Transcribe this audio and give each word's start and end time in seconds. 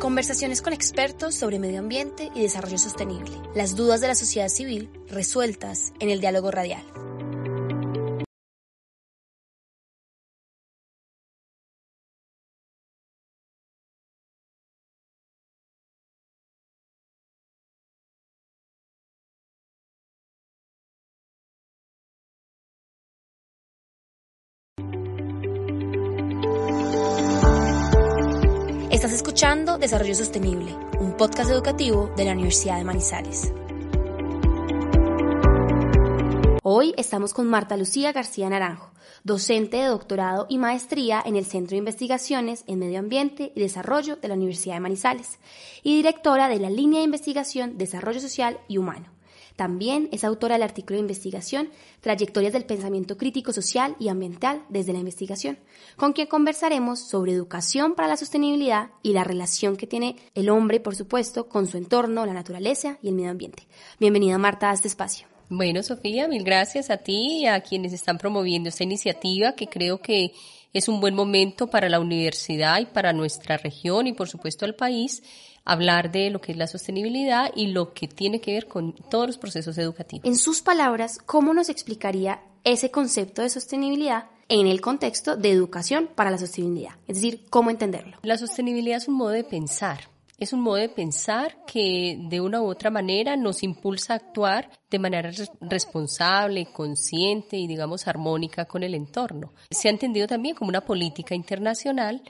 Conversaciones 0.00 0.62
con 0.62 0.72
expertos 0.72 1.34
sobre 1.34 1.58
medio 1.58 1.78
ambiente 1.78 2.30
y 2.34 2.42
desarrollo 2.42 2.78
sostenible. 2.78 3.30
Las 3.54 3.76
dudas 3.76 4.00
de 4.00 4.08
la 4.08 4.14
sociedad 4.14 4.48
civil 4.48 4.88
resueltas 5.08 5.92
en 6.00 6.10
el 6.10 6.20
diálogo 6.20 6.50
radial. 6.50 6.82
Desarrollo 29.40 30.14
Sostenible, 30.14 30.76
un 31.00 31.16
podcast 31.16 31.50
educativo 31.50 32.12
de 32.14 32.26
la 32.26 32.32
Universidad 32.32 32.76
de 32.76 32.84
Manizales. 32.84 33.50
Hoy 36.62 36.92
estamos 36.98 37.32
con 37.32 37.46
Marta 37.46 37.78
Lucía 37.78 38.12
García 38.12 38.50
Naranjo, 38.50 38.92
docente 39.24 39.78
de 39.78 39.84
doctorado 39.84 40.44
y 40.50 40.58
maestría 40.58 41.22
en 41.24 41.36
el 41.36 41.46
Centro 41.46 41.70
de 41.70 41.78
Investigaciones 41.78 42.64
en 42.66 42.80
Medio 42.80 42.98
Ambiente 42.98 43.50
y 43.56 43.60
Desarrollo 43.60 44.16
de 44.16 44.28
la 44.28 44.34
Universidad 44.34 44.74
de 44.74 44.80
Manizales 44.80 45.38
y 45.82 45.96
directora 45.96 46.50
de 46.50 46.58
la 46.58 46.68
línea 46.68 46.98
de 46.98 47.06
investigación 47.06 47.78
Desarrollo 47.78 48.20
Social 48.20 48.60
y 48.68 48.76
Humano. 48.76 49.06
También 49.60 50.08
es 50.10 50.24
autora 50.24 50.54
del 50.54 50.62
artículo 50.62 50.96
de 50.96 51.02
investigación 51.02 51.68
Trayectorias 52.00 52.54
del 52.54 52.64
Pensamiento 52.64 53.18
Crítico 53.18 53.52
Social 53.52 53.94
y 54.00 54.08
Ambiental 54.08 54.64
desde 54.70 54.94
la 54.94 55.00
Investigación, 55.00 55.58
con 55.96 56.14
quien 56.14 56.28
conversaremos 56.28 56.98
sobre 56.98 57.32
educación 57.32 57.94
para 57.94 58.08
la 58.08 58.16
sostenibilidad 58.16 58.88
y 59.02 59.12
la 59.12 59.22
relación 59.22 59.76
que 59.76 59.86
tiene 59.86 60.16
el 60.34 60.48
hombre, 60.48 60.80
por 60.80 60.96
supuesto, 60.96 61.50
con 61.50 61.66
su 61.66 61.76
entorno, 61.76 62.24
la 62.24 62.32
naturaleza 62.32 62.96
y 63.02 63.08
el 63.08 63.14
medio 63.16 63.32
ambiente. 63.32 63.66
Bienvenida, 63.98 64.38
Marta, 64.38 64.70
a 64.70 64.72
este 64.72 64.88
espacio. 64.88 65.26
Bueno, 65.50 65.82
Sofía, 65.82 66.26
mil 66.26 66.42
gracias 66.42 66.88
a 66.88 66.96
ti 66.96 67.40
y 67.40 67.46
a 67.46 67.60
quienes 67.60 67.92
están 67.92 68.16
promoviendo 68.16 68.70
esta 68.70 68.84
iniciativa 68.84 69.56
que 69.56 69.66
creo 69.66 70.00
que 70.00 70.32
es 70.72 70.88
un 70.88 71.00
buen 71.00 71.14
momento 71.14 71.66
para 71.66 71.90
la 71.90 72.00
universidad 72.00 72.80
y 72.80 72.86
para 72.86 73.12
nuestra 73.12 73.58
región 73.58 74.06
y 74.06 74.14
por 74.14 74.28
supuesto 74.28 74.64
al 74.64 74.74
país 74.74 75.22
hablar 75.64 76.10
de 76.10 76.30
lo 76.30 76.40
que 76.40 76.52
es 76.52 76.58
la 76.58 76.66
sostenibilidad 76.66 77.50
y 77.54 77.68
lo 77.68 77.92
que 77.92 78.08
tiene 78.08 78.40
que 78.40 78.52
ver 78.52 78.66
con 78.66 78.92
todos 78.92 79.26
los 79.26 79.38
procesos 79.38 79.78
educativos. 79.78 80.26
En 80.26 80.36
sus 80.36 80.62
palabras, 80.62 81.18
¿cómo 81.24 81.54
nos 81.54 81.68
explicaría 81.68 82.42
ese 82.64 82.90
concepto 82.90 83.42
de 83.42 83.50
sostenibilidad 83.50 84.26
en 84.48 84.66
el 84.66 84.80
contexto 84.80 85.36
de 85.36 85.50
educación 85.50 86.08
para 86.14 86.30
la 86.30 86.38
sostenibilidad? 86.38 86.94
Es 87.06 87.16
decir, 87.16 87.46
¿cómo 87.50 87.70
entenderlo? 87.70 88.18
La 88.22 88.36
sostenibilidad 88.36 88.98
es 88.98 89.08
un 89.08 89.14
modo 89.14 89.30
de 89.30 89.44
pensar. 89.44 90.08
Es 90.38 90.54
un 90.54 90.62
modo 90.62 90.76
de 90.76 90.88
pensar 90.88 91.66
que 91.66 92.18
de 92.18 92.40
una 92.40 92.62
u 92.62 92.64
otra 92.64 92.90
manera 92.90 93.36
nos 93.36 93.62
impulsa 93.62 94.14
a 94.14 94.16
actuar 94.16 94.70
de 94.90 94.98
manera 94.98 95.30
responsable, 95.60 96.72
consciente 96.72 97.58
y 97.58 97.66
digamos 97.66 98.08
armónica 98.08 98.64
con 98.64 98.82
el 98.82 98.94
entorno. 98.94 99.52
Se 99.70 99.88
ha 99.88 99.90
entendido 99.90 100.26
también 100.26 100.54
como 100.54 100.70
una 100.70 100.80
política 100.80 101.34
internacional 101.34 102.22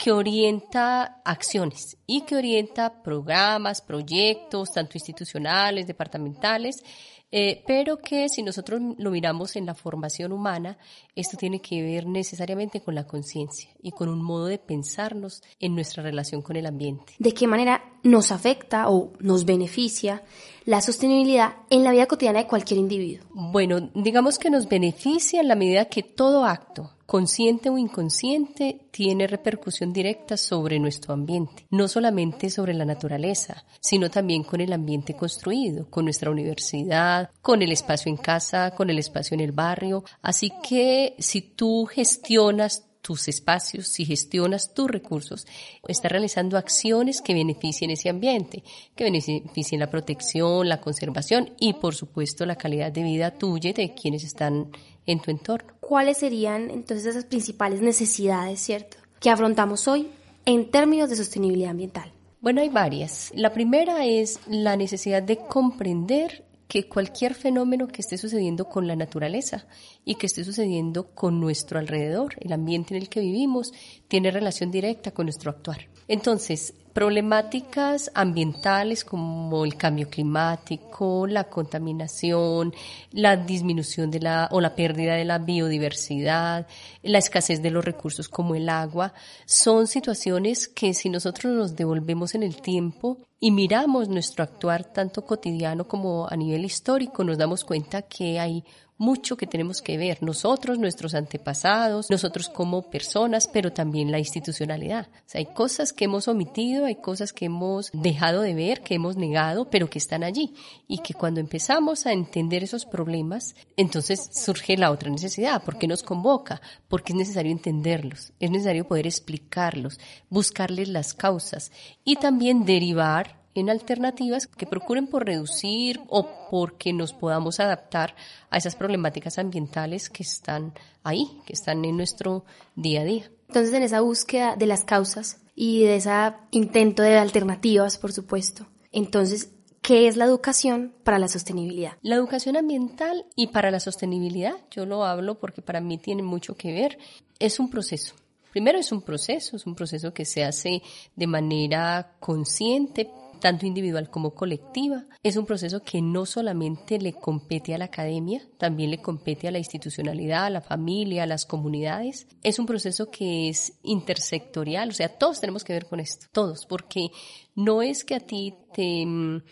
que 0.00 0.12
orienta 0.12 1.20
acciones 1.26 1.98
y 2.06 2.22
que 2.22 2.34
orienta 2.34 3.02
programas, 3.02 3.82
proyectos, 3.82 4.70
tanto 4.72 4.92
institucionales, 4.96 5.86
departamentales, 5.86 6.82
eh, 7.30 7.62
pero 7.66 7.98
que 7.98 8.28
si 8.28 8.42
nosotros 8.42 8.80
lo 8.96 9.10
miramos 9.10 9.54
en 9.54 9.66
la 9.66 9.74
formación 9.74 10.32
humana, 10.32 10.78
esto 11.14 11.36
tiene 11.36 11.60
que 11.60 11.82
ver 11.82 12.06
necesariamente 12.06 12.80
con 12.80 12.94
la 12.94 13.06
conciencia 13.06 13.70
y 13.82 13.92
con 13.92 14.08
un 14.08 14.22
modo 14.22 14.46
de 14.46 14.58
pensarnos 14.58 15.42
en 15.60 15.74
nuestra 15.74 16.02
relación 16.02 16.42
con 16.42 16.56
el 16.56 16.66
ambiente. 16.66 17.12
¿De 17.18 17.32
qué 17.32 17.46
manera 17.46 17.84
nos 18.02 18.32
afecta 18.32 18.88
o 18.88 19.12
nos 19.20 19.44
beneficia 19.44 20.24
la 20.64 20.80
sostenibilidad 20.80 21.56
en 21.68 21.84
la 21.84 21.92
vida 21.92 22.06
cotidiana 22.06 22.40
de 22.40 22.48
cualquier 22.48 22.80
individuo? 22.80 23.26
Bueno, 23.32 23.90
digamos 23.94 24.38
que 24.38 24.50
nos 24.50 24.66
beneficia 24.66 25.40
en 25.40 25.48
la 25.48 25.56
medida 25.56 25.84
que 25.84 26.02
todo 26.02 26.44
acto, 26.44 26.90
consciente 27.10 27.70
o 27.70 27.76
inconsciente, 27.76 28.82
tiene 28.92 29.26
repercusión 29.26 29.92
directa 29.92 30.36
sobre 30.36 30.78
nuestro 30.78 31.12
ambiente, 31.12 31.66
no 31.68 31.88
solamente 31.88 32.50
sobre 32.50 32.72
la 32.72 32.84
naturaleza, 32.84 33.64
sino 33.80 34.10
también 34.10 34.44
con 34.44 34.60
el 34.60 34.72
ambiente 34.72 35.14
construido, 35.14 35.90
con 35.90 36.04
nuestra 36.04 36.30
universidad, 36.30 37.32
con 37.42 37.62
el 37.62 37.72
espacio 37.72 38.10
en 38.10 38.16
casa, 38.16 38.70
con 38.76 38.90
el 38.90 38.98
espacio 39.00 39.34
en 39.34 39.40
el 39.40 39.50
barrio. 39.50 40.04
Así 40.22 40.52
que 40.62 41.16
si 41.18 41.40
tú 41.42 41.84
gestionas 41.86 42.86
tus 43.02 43.28
espacios, 43.28 43.88
si 43.88 44.04
gestionas 44.04 44.74
tus 44.74 44.88
recursos, 44.88 45.46
estás 45.88 46.12
realizando 46.12 46.56
acciones 46.56 47.22
que 47.22 47.34
beneficien 47.34 47.90
ese 47.90 48.08
ambiente, 48.08 48.62
que 48.94 49.04
beneficien 49.04 49.80
la 49.80 49.90
protección, 49.90 50.68
la 50.68 50.80
conservación 50.80 51.54
y 51.58 51.74
por 51.74 51.94
supuesto 51.94 52.46
la 52.46 52.56
calidad 52.56 52.92
de 52.92 53.02
vida 53.02 53.32
tuya 53.32 53.72
de 53.72 53.94
quienes 53.94 54.22
están 54.22 54.70
en 55.06 55.20
tu 55.20 55.30
entorno. 55.30 55.72
¿Cuáles 55.80 56.18
serían 56.18 56.70
entonces 56.70 57.06
esas 57.06 57.24
principales 57.24 57.80
necesidades, 57.80 58.60
cierto, 58.60 58.96
que 59.20 59.30
afrontamos 59.30 59.88
hoy 59.88 60.08
en 60.44 60.70
términos 60.70 61.10
de 61.10 61.16
sostenibilidad 61.16 61.70
ambiental? 61.70 62.12
Bueno, 62.40 62.60
hay 62.62 62.70
varias. 62.70 63.30
La 63.34 63.52
primera 63.52 64.06
es 64.06 64.40
la 64.46 64.76
necesidad 64.76 65.22
de 65.22 65.36
comprender 65.36 66.44
que 66.70 66.88
cualquier 66.88 67.34
fenómeno 67.34 67.88
que 67.88 68.00
esté 68.00 68.16
sucediendo 68.16 68.66
con 68.66 68.86
la 68.86 68.94
naturaleza 68.94 69.66
y 70.04 70.14
que 70.14 70.26
esté 70.26 70.44
sucediendo 70.44 71.12
con 71.14 71.40
nuestro 71.40 71.80
alrededor, 71.80 72.36
el 72.40 72.52
ambiente 72.52 72.94
en 72.94 73.02
el 73.02 73.08
que 73.08 73.20
vivimos, 73.20 73.72
tiene 74.10 74.32
relación 74.32 74.72
directa 74.72 75.12
con 75.12 75.26
nuestro 75.26 75.52
actuar. 75.52 75.86
Entonces, 76.08 76.74
problemáticas 76.92 78.10
ambientales 78.12 79.04
como 79.04 79.64
el 79.64 79.76
cambio 79.76 80.10
climático, 80.10 81.28
la 81.28 81.44
contaminación, 81.44 82.74
la 83.12 83.36
disminución 83.36 84.10
de 84.10 84.18
la 84.18 84.48
o 84.50 84.60
la 84.60 84.74
pérdida 84.74 85.14
de 85.14 85.24
la 85.24 85.38
biodiversidad, 85.38 86.66
la 87.04 87.18
escasez 87.18 87.62
de 87.62 87.70
los 87.70 87.84
recursos 87.84 88.28
como 88.28 88.56
el 88.56 88.68
agua, 88.68 89.14
son 89.46 89.86
situaciones 89.86 90.66
que 90.66 90.92
si 90.92 91.08
nosotros 91.08 91.54
nos 91.54 91.76
devolvemos 91.76 92.34
en 92.34 92.42
el 92.42 92.60
tiempo 92.60 93.18
y 93.38 93.52
miramos 93.52 94.08
nuestro 94.08 94.42
actuar 94.42 94.84
tanto 94.84 95.24
cotidiano 95.24 95.86
como 95.86 96.26
a 96.28 96.34
nivel 96.34 96.64
histórico, 96.64 97.22
nos 97.22 97.38
damos 97.38 97.64
cuenta 97.64 98.02
que 98.02 98.40
hay 98.40 98.64
mucho 99.00 99.38
que 99.38 99.46
tenemos 99.46 99.80
que 99.80 99.96
ver, 99.96 100.22
nosotros, 100.22 100.78
nuestros 100.78 101.14
antepasados, 101.14 102.10
nosotros 102.10 102.50
como 102.50 102.90
personas, 102.90 103.48
pero 103.48 103.72
también 103.72 104.12
la 104.12 104.18
institucionalidad. 104.18 105.08
O 105.10 105.22
sea, 105.24 105.38
hay 105.38 105.46
cosas 105.46 105.94
que 105.94 106.04
hemos 106.04 106.28
omitido, 106.28 106.84
hay 106.84 106.96
cosas 106.96 107.32
que 107.32 107.46
hemos 107.46 107.90
dejado 107.94 108.42
de 108.42 108.52
ver, 108.52 108.82
que 108.82 108.94
hemos 108.94 109.16
negado, 109.16 109.70
pero 109.70 109.88
que 109.88 109.98
están 109.98 110.22
allí. 110.22 110.52
Y 110.86 110.98
que 110.98 111.14
cuando 111.14 111.40
empezamos 111.40 112.04
a 112.04 112.12
entender 112.12 112.62
esos 112.62 112.84
problemas, 112.84 113.56
entonces 113.74 114.28
surge 114.34 114.76
la 114.76 114.90
otra 114.90 115.08
necesidad. 115.08 115.64
¿Por 115.64 115.78
qué 115.78 115.86
nos 115.86 116.02
convoca? 116.02 116.60
Porque 116.86 117.14
es 117.14 117.18
necesario 117.18 117.52
entenderlos, 117.52 118.34
es 118.38 118.50
necesario 118.50 118.86
poder 118.86 119.06
explicarlos, 119.06 119.98
buscarles 120.28 120.88
las 120.88 121.14
causas 121.14 121.72
y 122.04 122.16
también 122.16 122.66
derivar 122.66 123.39
en 123.54 123.70
alternativas 123.70 124.46
que 124.46 124.66
procuren 124.66 125.06
por 125.06 125.26
reducir 125.26 126.00
o 126.08 126.28
porque 126.50 126.92
nos 126.92 127.12
podamos 127.12 127.60
adaptar 127.60 128.14
a 128.50 128.58
esas 128.58 128.76
problemáticas 128.76 129.38
ambientales 129.38 130.08
que 130.08 130.22
están 130.22 130.74
ahí, 131.02 131.40
que 131.46 131.52
están 131.52 131.84
en 131.84 131.96
nuestro 131.96 132.44
día 132.76 133.02
a 133.02 133.04
día. 133.04 133.30
Entonces, 133.48 133.74
en 133.74 133.82
esa 133.82 134.00
búsqueda 134.00 134.56
de 134.56 134.66
las 134.66 134.84
causas 134.84 135.40
y 135.54 135.82
de 135.84 135.96
ese 135.96 136.10
intento 136.52 137.02
de 137.02 137.18
alternativas, 137.18 137.98
por 137.98 138.12
supuesto, 138.12 138.66
entonces, 138.92 139.50
¿qué 139.82 140.06
es 140.06 140.16
la 140.16 140.24
educación 140.24 140.94
para 141.04 141.18
la 141.18 141.28
sostenibilidad? 141.28 141.92
La 142.02 142.14
educación 142.14 142.56
ambiental 142.56 143.26
y 143.34 143.48
para 143.48 143.70
la 143.70 143.80
sostenibilidad, 143.80 144.54
yo 144.70 144.86
lo 144.86 145.04
hablo 145.04 145.38
porque 145.38 145.62
para 145.62 145.80
mí 145.80 145.98
tiene 145.98 146.22
mucho 146.22 146.54
que 146.54 146.72
ver, 146.72 146.98
es 147.38 147.58
un 147.58 147.70
proceso. 147.70 148.14
Primero 148.52 148.78
es 148.78 148.90
un 148.90 149.02
proceso, 149.02 149.56
es 149.56 149.66
un 149.66 149.74
proceso 149.74 150.12
que 150.12 150.24
se 150.24 150.44
hace 150.44 150.82
de 151.14 151.26
manera 151.26 152.16
consciente, 152.18 153.08
tanto 153.40 153.66
individual 153.66 154.10
como 154.10 154.34
colectiva. 154.34 155.06
Es 155.22 155.36
un 155.36 155.46
proceso 155.46 155.82
que 155.82 156.00
no 156.00 156.26
solamente 156.26 156.98
le 156.98 157.12
compete 157.14 157.74
a 157.74 157.78
la 157.78 157.86
academia, 157.86 158.42
también 158.58 158.90
le 158.90 159.02
compete 159.02 159.48
a 159.48 159.50
la 159.50 159.58
institucionalidad, 159.58 160.44
a 160.44 160.50
la 160.50 160.60
familia, 160.60 161.24
a 161.24 161.26
las 161.26 161.46
comunidades. 161.46 162.26
Es 162.42 162.58
un 162.58 162.66
proceso 162.66 163.10
que 163.10 163.48
es 163.48 163.72
intersectorial, 163.82 164.90
o 164.90 164.92
sea, 164.92 165.08
todos 165.08 165.40
tenemos 165.40 165.64
que 165.64 165.72
ver 165.72 165.86
con 165.86 166.00
esto, 166.00 166.26
todos, 166.32 166.66
porque 166.66 167.08
no 167.54 167.82
es 167.82 168.04
que 168.04 168.14
a 168.14 168.20
ti 168.20 168.54
te 168.72 169.04
mm, 169.04 169.42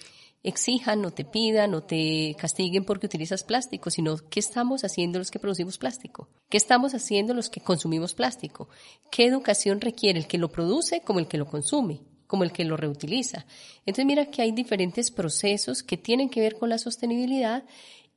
exijan 0.42 1.04
o 1.04 1.10
te 1.10 1.24
pidan 1.24 1.74
o 1.74 1.82
te 1.82 2.34
castiguen 2.38 2.84
porque 2.84 3.06
utilizas 3.06 3.42
plástico, 3.42 3.90
sino 3.90 4.16
qué 4.16 4.40
estamos 4.40 4.84
haciendo 4.84 5.18
los 5.18 5.30
que 5.30 5.38
producimos 5.38 5.78
plástico, 5.78 6.28
qué 6.48 6.56
estamos 6.56 6.94
haciendo 6.94 7.34
los 7.34 7.50
que 7.50 7.60
consumimos 7.60 8.14
plástico, 8.14 8.68
qué 9.10 9.26
educación 9.26 9.80
requiere 9.80 10.18
el 10.18 10.26
que 10.26 10.38
lo 10.38 10.50
produce 10.50 11.00
como 11.00 11.18
el 11.18 11.28
que 11.28 11.38
lo 11.38 11.46
consume 11.46 12.00
como 12.28 12.44
el 12.44 12.52
que 12.52 12.64
lo 12.64 12.76
reutiliza. 12.76 13.44
Entonces 13.80 14.06
mira 14.06 14.26
que 14.26 14.42
hay 14.42 14.52
diferentes 14.52 15.10
procesos 15.10 15.82
que 15.82 15.96
tienen 15.96 16.28
que 16.28 16.40
ver 16.40 16.54
con 16.54 16.68
la 16.68 16.78
sostenibilidad 16.78 17.64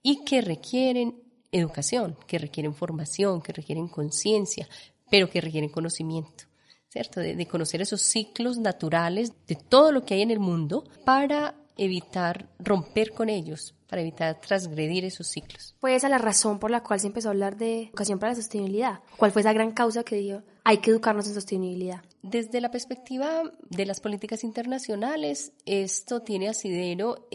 y 0.03 0.23
que 0.23 0.41
requieren 0.41 1.15
educación, 1.51 2.15
que 2.27 2.37
requieren 2.37 2.75
formación, 2.75 3.41
que 3.41 3.53
requieren 3.53 3.87
conciencia, 3.87 4.69
pero 5.09 5.29
que 5.29 5.41
requieren 5.41 5.71
conocimiento. 5.71 6.45
¿cierto? 6.91 7.21
De, 7.21 7.47
conocer 7.47 7.81
esos 7.81 8.01
ciclos 8.01 8.57
naturales 8.57 9.31
de 9.47 9.55
todo 9.55 9.91
lo 9.91 10.03
que 10.03 10.15
hay 10.15 10.21
en 10.21 10.31
el 10.31 10.39
mundo 10.39 10.83
para 11.05 11.55
evitar 11.77 12.49
romper 12.59 13.11
con 13.11 13.29
ellos, 13.29 13.73
para 13.87 14.01
evitar 14.01 14.41
transgredir 14.41 15.05
esos 15.05 15.27
ciclos. 15.27 15.73
¿Fue 15.79 15.95
esa 15.95 16.09
la 16.09 16.17
razón 16.17 16.59
por 16.59 16.69
la 16.69 16.83
cual 16.83 16.99
se 16.99 17.07
empezó 17.07 17.29
a 17.29 17.31
hablar 17.31 17.55
de 17.55 17.83
educación 17.83 18.19
para 18.19 18.33
la 18.33 18.35
sostenibilidad? 18.35 18.99
¿Cuál 19.17 19.31
fue 19.31 19.41
esa 19.41 19.53
gran 19.53 19.71
causa 19.71 20.03
que 20.03 20.17
dio 20.17 20.43
hay 20.63 20.77
que 20.77 20.91
educarnos 20.91 21.27
en 21.27 21.33
sostenibilidad? 21.33 22.03
Desde 22.21 22.61
la 22.61 22.69
perspectiva 22.69 23.51
de 23.69 23.85
las 23.85 23.99
políticas 23.99 24.43
internacionales, 24.43 25.53
esto 25.65 26.21
tiene 26.21 26.49
asidero 26.49 27.27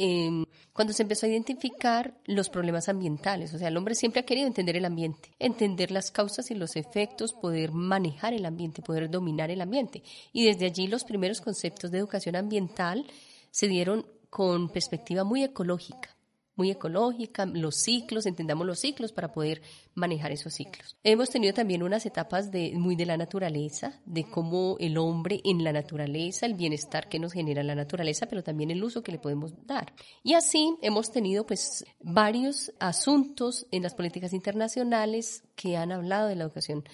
cuando 0.72 0.92
se 0.92 1.02
empezó 1.02 1.26
a 1.26 1.28
identificar 1.28 2.14
los 2.24 2.48
problemas 2.48 2.88
ambientales. 2.88 3.52
O 3.52 3.58
sea, 3.58 3.68
el 3.68 3.76
hombre 3.76 3.94
siempre 3.94 4.20
ha 4.20 4.26
querido 4.26 4.46
entender 4.46 4.76
el 4.76 4.84
ambiente, 4.84 5.34
entender 5.38 5.90
las 5.90 6.10
causas 6.10 6.50
y 6.50 6.54
los 6.54 6.76
efectos, 6.76 7.32
poder 7.32 7.72
manejar 7.72 8.32
el 8.32 8.46
ambiente, 8.46 8.82
poder 8.82 9.10
dominar 9.10 9.50
el 9.50 9.60
ambiente. 9.60 10.02
Y 10.32 10.44
desde 10.44 10.66
allí 10.66 10.86
los 10.86 11.04
primeros 11.04 11.40
conceptos 11.40 11.90
de 11.90 11.98
educación 11.98 12.36
ambiental 12.36 13.06
se 13.50 13.66
dieron 13.66 14.06
con 14.30 14.68
perspectiva 14.68 15.24
muy 15.24 15.42
ecológica 15.42 16.15
muy 16.56 16.70
ecológica, 16.70 17.46
los 17.46 17.76
ciclos, 17.76 18.26
entendamos 18.26 18.66
los 18.66 18.80
ciclos 18.80 19.12
para 19.12 19.32
poder 19.32 19.62
manejar 19.94 20.32
esos 20.32 20.54
ciclos. 20.54 20.96
Hemos 21.04 21.30
tenido 21.30 21.54
también 21.54 21.82
unas 21.82 22.06
etapas 22.06 22.50
de, 22.50 22.72
muy 22.74 22.96
de 22.96 23.06
la 23.06 23.16
naturaleza, 23.16 24.00
de 24.06 24.24
cómo 24.24 24.76
el 24.80 24.98
hombre 24.98 25.40
en 25.44 25.62
la 25.62 25.72
naturaleza, 25.72 26.46
el 26.46 26.54
bienestar 26.54 27.08
que 27.08 27.18
nos 27.18 27.32
genera 27.32 27.62
la 27.62 27.74
naturaleza, 27.74 28.26
pero 28.26 28.42
también 28.42 28.70
el 28.70 28.82
uso 28.82 29.02
que 29.02 29.12
le 29.12 29.18
podemos 29.18 29.52
dar. 29.66 29.92
Y 30.22 30.34
así 30.34 30.76
hemos 30.82 31.12
tenido 31.12 31.46
pues 31.46 31.84
varios 32.00 32.72
asuntos 32.80 33.66
en 33.70 33.82
las 33.82 33.94
políticas 33.94 34.32
internacionales 34.32 35.44
que 35.54 35.76
han 35.76 35.92
hablado 35.92 36.28
de 36.28 36.36
la 36.36 36.44
educación 36.44 36.84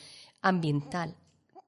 ambiental. 0.40 1.16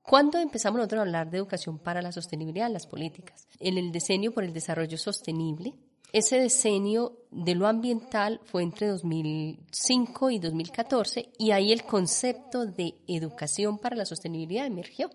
¿Cuándo 0.02 0.38
empezamos 0.38 0.76
nosotros 0.76 0.98
a 0.98 1.02
hablar 1.02 1.30
de 1.30 1.38
educación 1.38 1.78
para 1.78 2.02
la 2.02 2.12
sostenibilidad 2.12 2.66
en 2.66 2.74
las 2.74 2.86
políticas? 2.86 3.48
En 3.58 3.78
el 3.78 3.90
diseño 3.90 4.32
por 4.32 4.44
el 4.44 4.52
desarrollo 4.52 4.98
sostenible, 4.98 5.72
ese 6.14 6.38
decenio 6.38 7.18
de 7.32 7.56
lo 7.56 7.66
ambiental 7.66 8.40
fue 8.44 8.62
entre 8.62 8.86
2005 8.86 10.30
y 10.30 10.38
2014 10.38 11.30
y 11.38 11.50
ahí 11.50 11.72
el 11.72 11.82
concepto 11.82 12.66
de 12.66 12.94
educación 13.08 13.78
para 13.78 13.96
la 13.96 14.04
sostenibilidad 14.04 14.64
emergió 14.64 15.10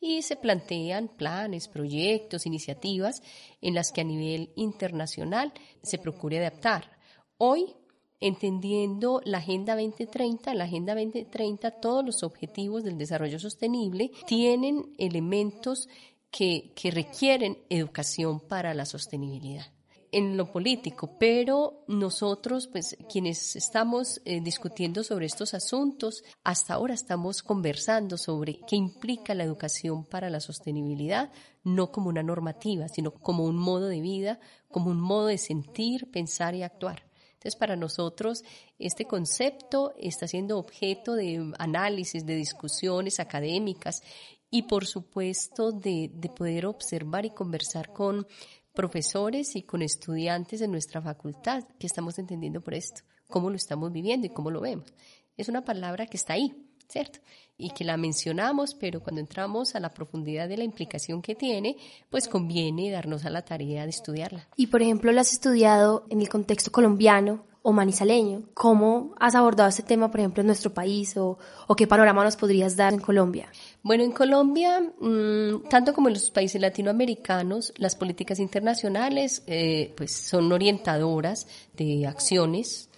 y 0.00 0.22
se 0.22 0.36
plantean 0.36 1.08
planes, 1.08 1.66
proyectos, 1.66 2.46
iniciativas 2.46 3.20
en 3.60 3.74
las 3.74 3.90
que 3.90 4.02
a 4.02 4.04
nivel 4.04 4.52
internacional 4.54 5.52
se 5.82 5.98
procure 5.98 6.38
adaptar. 6.38 6.88
Hoy, 7.36 7.74
entendiendo 8.20 9.22
la 9.24 9.38
Agenda 9.38 9.74
2030, 9.74 10.52
en 10.52 10.58
la 10.58 10.64
Agenda 10.66 10.94
2030 10.94 11.80
todos 11.80 12.06
los 12.06 12.22
objetivos 12.22 12.84
del 12.84 12.96
desarrollo 12.96 13.40
sostenible 13.40 14.12
tienen 14.28 14.94
elementos 14.98 15.88
que 16.30 16.72
requieren 16.92 17.58
educación 17.70 18.38
para 18.38 18.72
la 18.72 18.86
sostenibilidad 18.86 19.66
en 20.14 20.36
lo 20.36 20.52
político, 20.52 21.16
pero 21.18 21.84
nosotros, 21.88 22.68
pues 22.68 22.96
quienes 23.10 23.56
estamos 23.56 24.20
eh, 24.24 24.40
discutiendo 24.40 25.02
sobre 25.02 25.26
estos 25.26 25.54
asuntos, 25.54 26.22
hasta 26.44 26.74
ahora 26.74 26.94
estamos 26.94 27.42
conversando 27.42 28.16
sobre 28.16 28.60
qué 28.68 28.76
implica 28.76 29.34
la 29.34 29.42
educación 29.42 30.04
para 30.04 30.30
la 30.30 30.38
sostenibilidad, 30.38 31.32
no 31.64 31.90
como 31.90 32.10
una 32.10 32.22
normativa, 32.22 32.86
sino 32.86 33.10
como 33.12 33.44
un 33.44 33.56
modo 33.56 33.88
de 33.88 34.00
vida, 34.00 34.38
como 34.70 34.92
un 34.92 35.00
modo 35.00 35.26
de 35.26 35.38
sentir, 35.38 36.08
pensar 36.12 36.54
y 36.54 36.62
actuar. 36.62 37.02
Entonces, 37.32 37.56
para 37.56 37.74
nosotros, 37.74 38.44
este 38.78 39.06
concepto 39.06 39.94
está 39.98 40.28
siendo 40.28 40.60
objeto 40.60 41.16
de 41.16 41.52
análisis, 41.58 42.24
de 42.24 42.36
discusiones 42.36 43.18
académicas 43.18 44.00
y, 44.48 44.62
por 44.62 44.86
supuesto, 44.86 45.72
de, 45.72 46.08
de 46.14 46.28
poder 46.28 46.66
observar 46.66 47.26
y 47.26 47.30
conversar 47.30 47.92
con 47.92 48.28
profesores 48.74 49.56
y 49.56 49.62
con 49.62 49.82
estudiantes 49.82 50.60
de 50.60 50.68
nuestra 50.68 51.00
facultad 51.00 51.64
que 51.78 51.86
estamos 51.86 52.18
entendiendo 52.18 52.60
por 52.60 52.74
esto, 52.74 53.02
cómo 53.28 53.48
lo 53.48 53.56
estamos 53.56 53.92
viviendo 53.92 54.26
y 54.26 54.30
cómo 54.30 54.50
lo 54.50 54.60
vemos. 54.60 54.92
Es 55.36 55.48
una 55.48 55.64
palabra 55.64 56.06
que 56.06 56.16
está 56.16 56.34
ahí, 56.34 56.54
¿cierto? 56.88 57.20
Y 57.56 57.70
que 57.70 57.84
la 57.84 57.96
mencionamos, 57.96 58.74
pero 58.74 59.00
cuando 59.00 59.20
entramos 59.20 59.74
a 59.74 59.80
la 59.80 59.90
profundidad 59.90 60.48
de 60.48 60.56
la 60.56 60.64
implicación 60.64 61.22
que 61.22 61.34
tiene, 61.34 61.76
pues 62.10 62.28
conviene 62.28 62.90
darnos 62.90 63.24
a 63.24 63.30
la 63.30 63.44
tarea 63.44 63.84
de 63.84 63.90
estudiarla. 63.90 64.48
Y 64.56 64.66
por 64.66 64.82
ejemplo, 64.82 65.12
¿la 65.12 65.20
has 65.20 65.32
estudiado 65.32 66.04
en 66.10 66.20
el 66.20 66.28
contexto 66.28 66.72
colombiano 66.72 67.46
o 67.62 67.72
manizaleño? 67.72 68.42
¿Cómo 68.54 69.14
has 69.18 69.36
abordado 69.36 69.68
este 69.68 69.84
tema, 69.84 70.10
por 70.10 70.20
ejemplo, 70.20 70.40
en 70.40 70.48
nuestro 70.48 70.74
país 70.74 71.16
o 71.16 71.38
qué 71.76 71.86
panorama 71.86 72.24
nos 72.24 72.36
podrías 72.36 72.76
dar 72.76 72.92
en 72.92 73.00
Colombia? 73.00 73.48
Bueno, 73.84 74.02
en 74.02 74.12
Colombia, 74.12 74.80
mm, 74.80 75.68
tanto 75.68 75.92
como 75.92 76.08
en 76.08 76.14
los 76.14 76.30
países 76.30 76.58
latinoamericanos, 76.58 77.74
las 77.76 77.96
políticas 77.96 78.38
internacionales 78.38 79.42
eh, 79.46 79.92
pues 79.94 80.10
son 80.10 80.50
orientadoras 80.50 81.46
de 81.76 82.06
acciones 82.06 82.88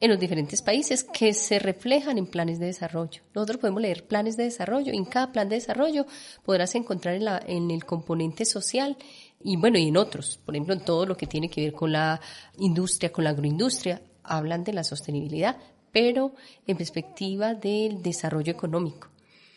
en 0.00 0.10
los 0.10 0.18
diferentes 0.18 0.60
países 0.60 1.04
que 1.04 1.34
se 1.34 1.60
reflejan 1.60 2.18
en 2.18 2.26
planes 2.26 2.58
de 2.58 2.66
desarrollo. 2.66 3.22
Nosotros 3.32 3.58
podemos 3.58 3.80
leer 3.80 4.08
planes 4.08 4.36
de 4.36 4.42
desarrollo 4.42 4.92
en 4.92 5.04
cada 5.04 5.30
plan 5.30 5.48
de 5.48 5.54
desarrollo 5.54 6.04
podrás 6.44 6.74
encontrar 6.74 7.14
en, 7.14 7.26
la, 7.26 7.40
en 7.46 7.70
el 7.70 7.84
componente 7.84 8.44
social 8.44 8.96
y 9.40 9.56
bueno, 9.56 9.78
y 9.78 9.86
en 9.86 9.96
otros, 9.96 10.40
por 10.44 10.56
ejemplo, 10.56 10.74
en 10.74 10.84
todo 10.84 11.06
lo 11.06 11.16
que 11.16 11.28
tiene 11.28 11.48
que 11.48 11.62
ver 11.62 11.74
con 11.74 11.92
la 11.92 12.20
industria, 12.58 13.12
con 13.12 13.22
la 13.22 13.30
agroindustria, 13.30 14.02
hablan 14.24 14.64
de 14.64 14.72
la 14.72 14.82
sostenibilidad, 14.82 15.58
pero 15.92 16.34
en 16.66 16.76
perspectiva 16.76 17.54
del 17.54 18.02
desarrollo 18.02 18.50
económico 18.50 19.13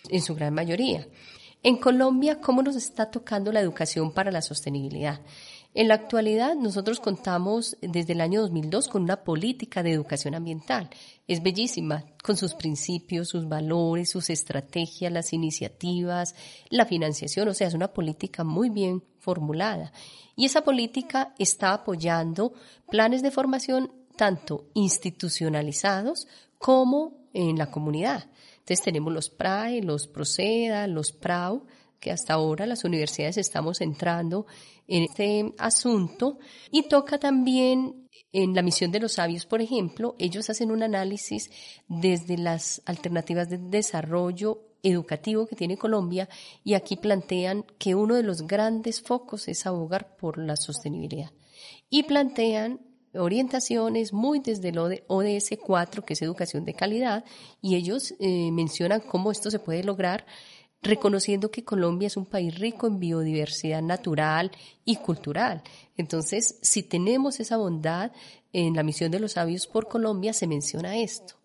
en 0.09 0.21
su 0.21 0.36
gran 0.36 0.54
mayoría. 0.54 1.07
En 1.63 1.77
Colombia, 1.77 2.39
¿cómo 2.39 2.62
nos 2.62 2.75
está 2.75 3.09
tocando 3.09 3.51
la 3.51 3.59
educación 3.59 4.12
para 4.12 4.31
la 4.31 4.42
sostenibilidad? 4.42 5.21
En 5.74 5.89
la 5.89 5.95
actualidad, 5.95 6.56
nosotros 6.56 7.00
contamos 7.00 7.77
desde 7.81 8.13
el 8.13 8.21
año 8.21 8.42
2002 8.42 8.88
con 8.88 9.04
una 9.04 9.24
política 9.24 9.83
de 9.83 9.92
educación 9.92 10.33
ambiental. 10.33 10.89
Es 11.27 11.44
bellísima, 11.44 12.04
con 12.24 12.36
sus 12.36 12.56
principios, 12.56 13.30
sus 13.30 13.48
valores, 13.48 14.09
sus 14.09 14.30
estrategias, 14.30 15.12
las 15.12 15.33
iniciativas, 15.33 16.36
la 16.69 16.86
financiación, 16.86 17.48
o 17.48 17.53
sea, 17.53 17.68
es 17.68 17.74
una 17.75 17.94
política 17.94 18.44
muy 18.44 18.69
bien 18.69 19.03
formulada. 19.19 19.92
Y 20.36 20.45
esa 20.45 20.63
política 20.63 21.36
está 21.38 21.74
apoyando 21.74 22.53
planes 22.89 23.21
de 23.21 23.31
formación 23.31 23.92
tanto 24.15 24.65
institucionalizados 24.74 26.27
como 26.57 27.27
en 27.33 27.57
la 27.57 27.69
comunidad. 27.69 28.31
Entonces 28.67 28.83
tenemos 28.83 29.13
los 29.13 29.29
PRAE, 29.29 29.81
los 29.81 30.07
PROCEDA, 30.07 30.87
los 30.87 31.13
PRAU, 31.13 31.65
que 32.01 32.11
hasta 32.11 32.33
ahora 32.33 32.65
las 32.65 32.83
universidades 32.83 33.37
estamos 33.37 33.79
entrando 33.79 34.45
en 34.89 35.03
este 35.03 35.53
asunto. 35.57 36.38
Y 36.69 36.89
toca 36.89 37.17
también 37.17 38.09
en 38.33 38.53
la 38.53 38.62
misión 38.62 38.91
de 38.91 39.00
los 39.00 39.13
sabios, 39.13 39.45
por 39.45 39.62
ejemplo, 39.62 40.17
ellos 40.19 40.50
hacen 40.50 40.71
un 40.71 40.83
análisis 40.83 41.50
desde 41.88 42.38
las 42.38 42.81
alternativas 42.86 43.50
de 43.50 43.57
desarrollo 43.57 44.63
educativo 44.83 45.47
que 45.47 45.55
tiene 45.55 45.77
Colombia 45.77 46.27
y 46.65 46.74
aquí 46.74 46.97
plantean 46.97 47.63
que 47.79 47.95
uno 47.95 48.15
de 48.15 48.24
los 48.24 48.41
grandes 48.41 49.01
focos 49.01 49.47
es 49.47 49.65
abogar 49.65 50.17
por 50.17 50.38
la 50.38 50.57
sostenibilidad. 50.57 51.31
Y 51.89 52.03
plantean 52.03 52.81
orientaciones 53.17 54.13
muy 54.13 54.39
desde 54.39 54.69
el 54.69 54.77
ODS 54.79 55.57
4, 55.62 56.05
que 56.05 56.13
es 56.13 56.21
educación 56.21 56.65
de 56.65 56.74
calidad, 56.74 57.25
y 57.62 57.75
ellos 57.75 58.13
eh, 58.19 58.51
mencionan 58.51 59.01
cómo 59.01 59.31
esto 59.31 59.51
se 59.51 59.59
puede 59.59 59.83
lograr 59.83 60.25
reconociendo 60.81 61.51
que 61.51 61.63
Colombia 61.63 62.07
es 62.07 62.17
un 62.17 62.25
país 62.25 62.57
rico 62.57 62.88
en 62.88 63.00
biodiversidad 63.00 63.81
natural 63.81 64.51
y 64.86 64.97
cultural. 64.97 65.63
Entonces, 65.97 66.59
si 66.62 66.83
tenemos 66.83 67.39
esa 67.39 67.57
bondad 67.57 68.12
en 68.53 68.75
la 68.75 68.83
misión 68.83 69.12
de 69.12 69.19
los 69.19 69.33
sabios 69.33 69.67
por 69.67 69.88
Colombia, 69.88 70.33
se 70.33 70.47
menciona 70.47 70.97
esto. 70.97 71.36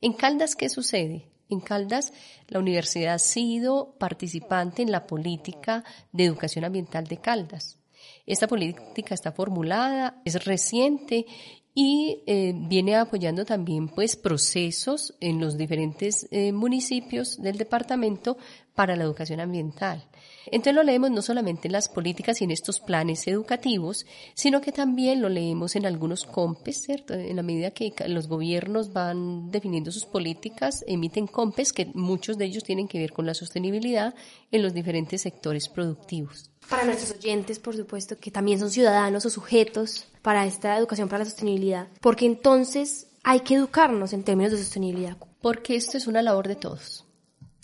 En 0.00 0.12
Caldas, 0.12 0.56
¿qué 0.56 0.68
sucede? 0.68 1.28
En 1.48 1.60
Caldas, 1.60 2.12
la 2.48 2.58
universidad 2.58 3.14
ha 3.14 3.18
sido 3.18 3.94
participante 3.98 4.82
en 4.82 4.90
la 4.90 5.06
política 5.06 5.84
de 6.12 6.24
educación 6.24 6.64
ambiental 6.64 7.04
de 7.06 7.18
Caldas. 7.18 7.81
Esta 8.26 8.46
política 8.46 9.14
está 9.14 9.32
formulada, 9.32 10.20
es 10.24 10.44
reciente 10.44 11.26
y 11.74 12.22
eh, 12.26 12.52
viene 12.54 12.96
apoyando 12.96 13.44
también 13.44 13.88
pues 13.88 14.16
procesos 14.16 15.14
en 15.20 15.40
los 15.40 15.56
diferentes 15.56 16.28
eh, 16.30 16.52
municipios 16.52 17.40
del 17.40 17.56
departamento 17.56 18.36
para 18.74 18.94
la 18.94 19.04
educación 19.04 19.40
ambiental. 19.40 20.06
Entonces 20.46 20.74
lo 20.74 20.82
leemos 20.82 21.10
no 21.10 21.22
solamente 21.22 21.68
en 21.68 21.72
las 21.72 21.88
políticas 21.88 22.40
y 22.40 22.44
en 22.44 22.50
estos 22.50 22.80
planes 22.80 23.26
educativos, 23.26 24.06
sino 24.34 24.60
que 24.60 24.72
también 24.72 25.22
lo 25.22 25.28
leemos 25.28 25.76
en 25.76 25.86
algunos 25.86 26.24
COMPES, 26.24 26.82
¿cierto? 26.82 27.14
En 27.14 27.36
la 27.36 27.42
medida 27.42 27.70
que 27.70 27.94
los 28.08 28.28
gobiernos 28.28 28.92
van 28.92 29.50
definiendo 29.50 29.92
sus 29.92 30.04
políticas, 30.04 30.84
emiten 30.86 31.26
COMPES, 31.26 31.72
que 31.72 31.86
muchos 31.94 32.38
de 32.38 32.46
ellos 32.46 32.64
tienen 32.64 32.88
que 32.88 32.98
ver 32.98 33.12
con 33.12 33.24
la 33.24 33.34
sostenibilidad 33.34 34.14
en 34.50 34.62
los 34.62 34.74
diferentes 34.74 35.22
sectores 35.22 35.68
productivos. 35.68 36.51
Para 36.68 36.84
nuestros 36.84 37.18
oyentes, 37.18 37.58
por 37.58 37.76
supuesto, 37.76 38.16
que 38.18 38.30
también 38.30 38.58
son 38.58 38.70
ciudadanos 38.70 39.26
o 39.26 39.30
sujetos 39.30 40.06
para 40.22 40.46
esta 40.46 40.76
educación 40.78 41.08
para 41.08 41.24
la 41.24 41.30
sostenibilidad, 41.30 41.88
porque 42.00 42.26
entonces 42.26 43.08
hay 43.22 43.40
que 43.40 43.54
educarnos 43.54 44.12
en 44.12 44.24
términos 44.24 44.52
de 44.52 44.58
sostenibilidad. 44.58 45.16
Porque 45.40 45.74
esto 45.74 45.96
es 45.96 46.06
una 46.06 46.22
labor 46.22 46.48
de 46.48 46.56
todos 46.56 47.04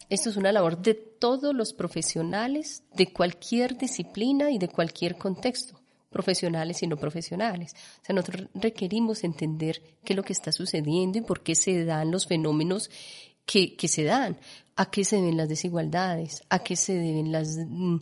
Esto 0.09 0.31
es 0.31 0.37
una 0.37 0.53
labor 0.53 0.79
de 0.79 0.95
todos 0.95 1.55
los 1.55 1.73
profesionales 1.73 2.83
de 2.95 3.13
cualquier 3.13 3.77
disciplina 3.77 4.51
y 4.51 4.59
de 4.59 4.69
cualquier 4.69 5.17
contexto, 5.17 5.81
profesionales 6.11 6.83
y 6.83 6.87
no 6.87 6.97
profesionales. 6.97 7.75
O 8.03 8.07
sea, 8.07 8.15
nosotros 8.15 8.49
requerimos 8.55 9.25
entender 9.25 9.83
qué 10.05 10.15
es 10.15 10.17
lo 10.17 10.23
que 10.23 10.33
está 10.33 10.53
sucediendo 10.53 11.19
y 11.19 11.23
por 11.23 11.43
qué 11.43 11.55
se 11.55 11.85
dan 11.85 12.11
los 12.11 12.27
fenómenos 12.27 12.91
que, 13.45 13.77
que 13.77 13.89
se 13.89 14.05
dan, 14.05 14.39
a 14.77 14.91
qué 14.91 15.05
se 15.05 15.17
deben 15.17 15.37
las 15.37 15.49
desigualdades, 15.49 16.43
a 16.49 16.61
qué 16.61 16.77
se 16.77 16.95
deben 16.95 17.33
las, 17.33 17.57
mm, 17.57 17.99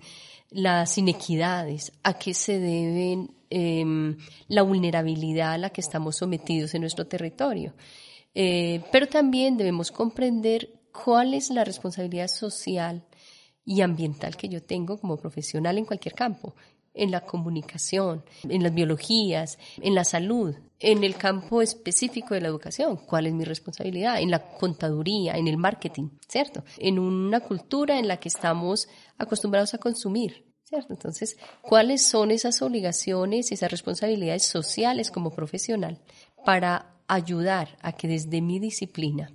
las 0.50 0.96
inequidades, 0.98 1.92
a 2.02 2.18
qué 2.18 2.34
se 2.34 2.58
deben 2.58 3.34
em, 3.50 4.16
la 4.48 4.62
vulnerabilidad 4.62 5.52
a 5.52 5.58
la 5.58 5.70
que 5.70 5.80
estamos 5.80 6.16
sometidos 6.16 6.74
en 6.74 6.82
nuestro 6.82 7.06
territorio. 7.06 7.74
Eh, 8.34 8.82
pero 8.92 9.06
también 9.06 9.56
debemos 9.56 9.90
comprender 9.90 10.68
cuál 10.92 11.34
es 11.34 11.50
la 11.50 11.64
responsabilidad 11.64 12.28
social 12.28 13.04
y 13.64 13.80
ambiental 13.80 14.36
que 14.36 14.48
yo 14.48 14.62
tengo 14.62 14.98
como 14.98 15.16
profesional 15.16 15.78
en 15.78 15.84
cualquier 15.84 16.14
campo, 16.14 16.54
en 16.96 17.10
la 17.10 17.20
comunicación, 17.20 18.24
en 18.48 18.62
las 18.62 18.74
biologías, 18.74 19.58
en 19.80 19.94
la 19.94 20.04
salud, 20.04 20.54
en 20.80 21.04
el 21.04 21.16
campo 21.16 21.62
específico 21.62 22.34
de 22.34 22.40
la 22.40 22.48
educación, 22.48 22.96
cuál 22.96 23.26
es 23.26 23.34
mi 23.34 23.44
responsabilidad, 23.44 24.20
en 24.20 24.30
la 24.30 24.50
contaduría, 24.56 25.34
en 25.34 25.48
el 25.48 25.56
marketing, 25.56 26.10
¿cierto? 26.28 26.64
En 26.78 26.98
una 26.98 27.40
cultura 27.40 27.98
en 27.98 28.08
la 28.08 28.18
que 28.18 28.28
estamos 28.28 28.88
acostumbrados 29.18 29.74
a 29.74 29.78
consumir, 29.78 30.44
¿cierto? 30.64 30.92
Entonces, 30.92 31.36
¿cuáles 31.62 32.02
son 32.02 32.30
esas 32.30 32.60
obligaciones, 32.62 33.52
esas 33.52 33.70
responsabilidades 33.70 34.44
sociales 34.44 35.10
como 35.10 35.30
profesional 35.30 36.00
para 36.44 36.94
ayudar 37.08 37.78
a 37.82 37.92
que 37.92 38.08
desde 38.08 38.40
mi 38.40 38.58
disciplina 38.58 39.32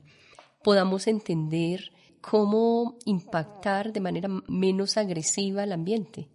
podamos 0.63 1.08
entender 1.08 1.91
cómo 2.22 2.98
impactar 3.06 3.91
de 3.91 4.00
manera 4.00 4.30
menos 4.48 4.98
agresiva 4.98 5.63
el 5.63 5.72
ambiente, 5.72 6.30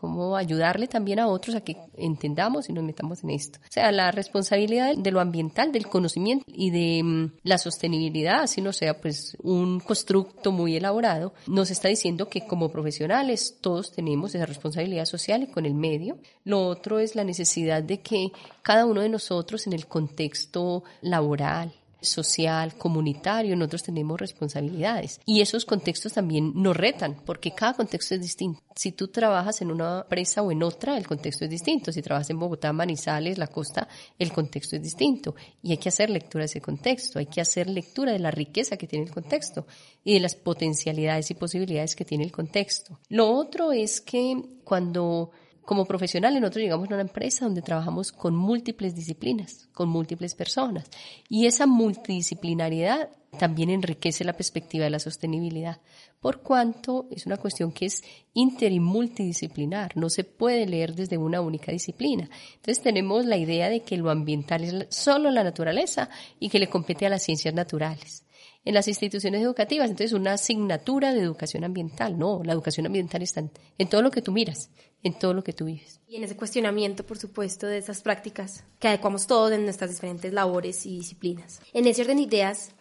cómo 0.00 0.36
ayudarle 0.36 0.86
también 0.86 1.18
a 1.18 1.28
otros 1.28 1.54
a 1.54 1.60
que 1.60 1.76
entendamos 1.96 2.68
y 2.68 2.72
nos 2.72 2.84
metamos 2.84 3.22
en 3.22 3.30
esto. 3.30 3.58
O 3.62 3.72
sea, 3.72 3.92
la 3.92 4.10
responsabilidad 4.10 4.96
de 4.96 5.10
lo 5.10 5.20
ambiental, 5.20 5.72
del 5.72 5.86
conocimiento 5.86 6.44
y 6.48 6.70
de 6.70 7.02
mm, 7.02 7.32
la 7.42 7.58
sostenibilidad, 7.58 8.42
así 8.42 8.62
no 8.62 8.72
sea 8.72 9.00
pues 9.00 9.36
un 9.42 9.80
constructo 9.80 10.52
muy 10.52 10.76
elaborado, 10.76 11.34
nos 11.46 11.70
está 11.70 11.88
diciendo 11.88 12.28
que 12.28 12.46
como 12.46 12.70
profesionales 12.70 13.58
todos 13.60 13.92
tenemos 13.92 14.34
esa 14.34 14.46
responsabilidad 14.46 15.04
social 15.04 15.42
y 15.42 15.48
con 15.48 15.66
el 15.66 15.74
medio. 15.74 16.18
Lo 16.44 16.66
otro 16.66 16.98
es 16.98 17.14
la 17.14 17.24
necesidad 17.24 17.82
de 17.82 18.00
que 18.00 18.32
cada 18.62 18.86
uno 18.86 19.02
de 19.02 19.08
nosotros 19.08 19.66
en 19.66 19.74
el 19.74 19.86
contexto 19.86 20.84
laboral, 21.02 21.72
social, 22.00 22.74
comunitario, 22.74 23.56
nosotros 23.56 23.82
tenemos 23.82 24.18
responsabilidades. 24.18 25.20
Y 25.26 25.40
esos 25.40 25.64
contextos 25.64 26.12
también 26.12 26.52
nos 26.54 26.76
retan, 26.76 27.16
porque 27.24 27.52
cada 27.52 27.74
contexto 27.74 28.14
es 28.14 28.20
distinto. 28.20 28.60
Si 28.74 28.92
tú 28.92 29.08
trabajas 29.08 29.60
en 29.62 29.70
una 29.70 30.00
empresa 30.02 30.42
o 30.42 30.50
en 30.50 30.62
otra, 30.62 30.96
el 30.96 31.06
contexto 31.06 31.44
es 31.44 31.50
distinto. 31.50 31.92
Si 31.92 32.02
trabajas 32.02 32.30
en 32.30 32.38
Bogotá, 32.38 32.72
Manizales, 32.72 33.38
la 33.38 33.48
costa, 33.48 33.88
el 34.18 34.32
contexto 34.32 34.76
es 34.76 34.82
distinto. 34.82 35.34
Y 35.62 35.72
hay 35.72 35.78
que 35.78 35.88
hacer 35.88 36.10
lectura 36.10 36.42
de 36.42 36.46
ese 36.46 36.60
contexto, 36.60 37.18
hay 37.18 37.26
que 37.26 37.40
hacer 37.40 37.68
lectura 37.68 38.12
de 38.12 38.18
la 38.18 38.30
riqueza 38.30 38.76
que 38.76 38.86
tiene 38.86 39.04
el 39.04 39.10
contexto 39.10 39.66
y 40.04 40.14
de 40.14 40.20
las 40.20 40.34
potencialidades 40.34 41.30
y 41.30 41.34
posibilidades 41.34 41.94
que 41.94 42.04
tiene 42.04 42.24
el 42.24 42.32
contexto. 42.32 42.98
Lo 43.08 43.30
otro 43.30 43.72
es 43.72 44.00
que 44.00 44.42
cuando 44.64 45.32
como 45.64 45.84
profesionales 45.84 46.40
nosotros 46.40 46.62
llegamos 46.62 46.90
a 46.90 46.94
una 46.94 47.02
empresa 47.02 47.44
donde 47.44 47.62
trabajamos 47.62 48.12
con 48.12 48.34
múltiples 48.34 48.94
disciplinas, 48.94 49.68
con 49.72 49.88
múltiples 49.88 50.34
personas. 50.34 50.88
Y 51.28 51.46
esa 51.46 51.66
multidisciplinariedad 51.66 53.10
también 53.38 53.70
enriquece 53.70 54.24
la 54.24 54.32
perspectiva 54.32 54.84
de 54.84 54.90
la 54.90 54.98
sostenibilidad, 54.98 55.80
por 56.20 56.42
cuanto 56.42 57.06
es 57.10 57.26
una 57.26 57.36
cuestión 57.36 57.72
que 57.72 57.86
es 57.86 58.02
inter 58.34 58.72
y 58.72 58.80
multidisciplinar, 58.80 59.96
no 59.96 60.10
se 60.10 60.24
puede 60.24 60.66
leer 60.66 60.94
desde 60.94 61.16
una 61.16 61.40
única 61.40 61.70
disciplina. 61.70 62.28
Entonces 62.56 62.82
tenemos 62.82 63.24
la 63.24 63.36
idea 63.36 63.70
de 63.70 63.80
que 63.80 63.96
lo 63.96 64.10
ambiental 64.10 64.64
es 64.64 64.86
solo 64.90 65.30
la 65.30 65.44
naturaleza 65.44 66.10
y 66.40 66.48
que 66.48 66.58
le 66.58 66.68
compete 66.68 67.06
a 67.06 67.10
las 67.10 67.22
ciencias 67.22 67.54
naturales 67.54 68.24
en 68.64 68.74
las 68.74 68.88
instituciones 68.88 69.42
educativas. 69.42 69.90
Entonces, 69.90 70.12
una 70.12 70.34
asignatura 70.34 71.14
de 71.14 71.20
educación 71.20 71.64
ambiental. 71.64 72.18
No, 72.18 72.42
la 72.44 72.52
educación 72.52 72.86
ambiental 72.86 73.22
está 73.22 73.42
en, 73.78 73.88
todo 73.88 74.02
lo 74.02 74.10
que 74.10 74.22
tú 74.22 74.32
miras, 74.32 74.70
en 75.02 75.18
todo 75.18 75.34
lo 75.34 75.42
que 75.42 75.52
tú 75.52 75.66
vives. 75.66 76.00
Y 76.06 76.16
en 76.16 76.24
ese 76.24 76.36
cuestionamiento, 76.36 77.04
por 77.04 77.18
supuesto, 77.18 77.66
de 77.66 77.78
esas 77.78 78.02
prácticas 78.02 78.64
que 78.78 78.88
adecuamos 78.88 79.26
todos 79.26 79.52
en 79.52 79.64
nuestras 79.64 79.90
diferentes 79.90 80.32
labores 80.32 80.84
y 80.86 80.98
disciplinas. 80.98 81.60
En 81.72 81.86
ese 81.86 82.02
orden 82.02 82.18
de 82.18 82.24
ideas, 82.24 82.72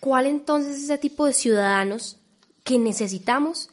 ¿cuál 0.00 0.26
entonces 0.26 0.76
es 0.76 0.84
ese 0.84 0.98
tipo 0.98 1.26
de 1.26 1.32
ciudadanos 1.32 2.18
que 2.62 2.78
necesitamos 2.78 3.70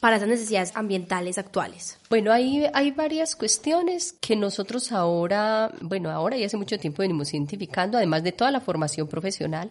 para 0.00 0.16
esas 0.16 0.28
necesidades 0.28 0.76
ambientales 0.76 1.38
actuales? 1.38 1.98
Bueno, 2.08 2.32
hay, 2.32 2.66
hay 2.72 2.90
varias 2.90 3.36
cuestiones 3.36 4.12
que 4.12 4.36
nosotros 4.36 4.92
ahora, 4.92 5.72
bueno, 5.80 6.10
ahora 6.10 6.36
y 6.36 6.44
hace 6.44 6.56
mucho 6.56 6.78
tiempo 6.78 7.02
venimos 7.02 7.34
identificando, 7.34 7.98
además 7.98 8.22
de 8.22 8.32
toda 8.32 8.50
la 8.50 8.60
formación 8.60 9.08
profesional, 9.08 9.70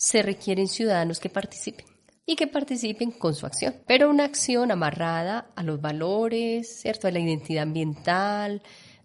se 0.00 0.22
requieren 0.22 0.66
ciudadanos 0.66 1.20
que 1.20 1.28
participen 1.28 1.84
y 2.24 2.34
que 2.34 2.46
participen 2.46 3.10
con 3.10 3.34
su 3.34 3.44
acción, 3.44 3.74
pero 3.86 4.08
una 4.08 4.24
acción 4.24 4.70
amarrada 4.70 5.50
a 5.54 5.62
los 5.62 5.78
valores, 5.78 6.80
¿cierto? 6.80 7.06
A 7.06 7.10
la 7.10 7.18
identidad 7.18 7.64
ambiental, 7.64 8.62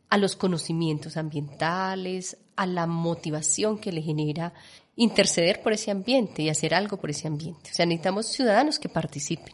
a 0.10 0.18
los 0.18 0.38
conocimientos 0.38 1.18
ambientales, 1.18 2.38
a 2.56 2.66
la 2.66 2.88
motivación 2.88 3.78
que 3.78 3.92
le 3.92 4.02
genera 4.02 4.54
interceder 4.96 5.62
por 5.62 5.74
ese 5.74 5.92
ambiente 5.92 6.44
y 6.44 6.50
hacer 6.50 6.74
algo 6.74 6.96
por 6.96 7.10
ese 7.10 7.28
ambiente. 7.28 7.72
O 7.72 7.74
sea, 7.74 7.86
necesitamos 7.86 8.28
ciudadanos 8.28 8.80
que 8.80 8.88
participen, 8.88 9.54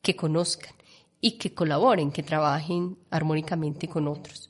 que 0.00 0.16
conozcan 0.16 0.72
y 1.20 1.32
que 1.32 1.52
colaboren, 1.52 2.10
que 2.10 2.22
trabajen 2.22 2.96
armónicamente 3.10 3.86
con 3.86 4.08
otros. 4.08 4.48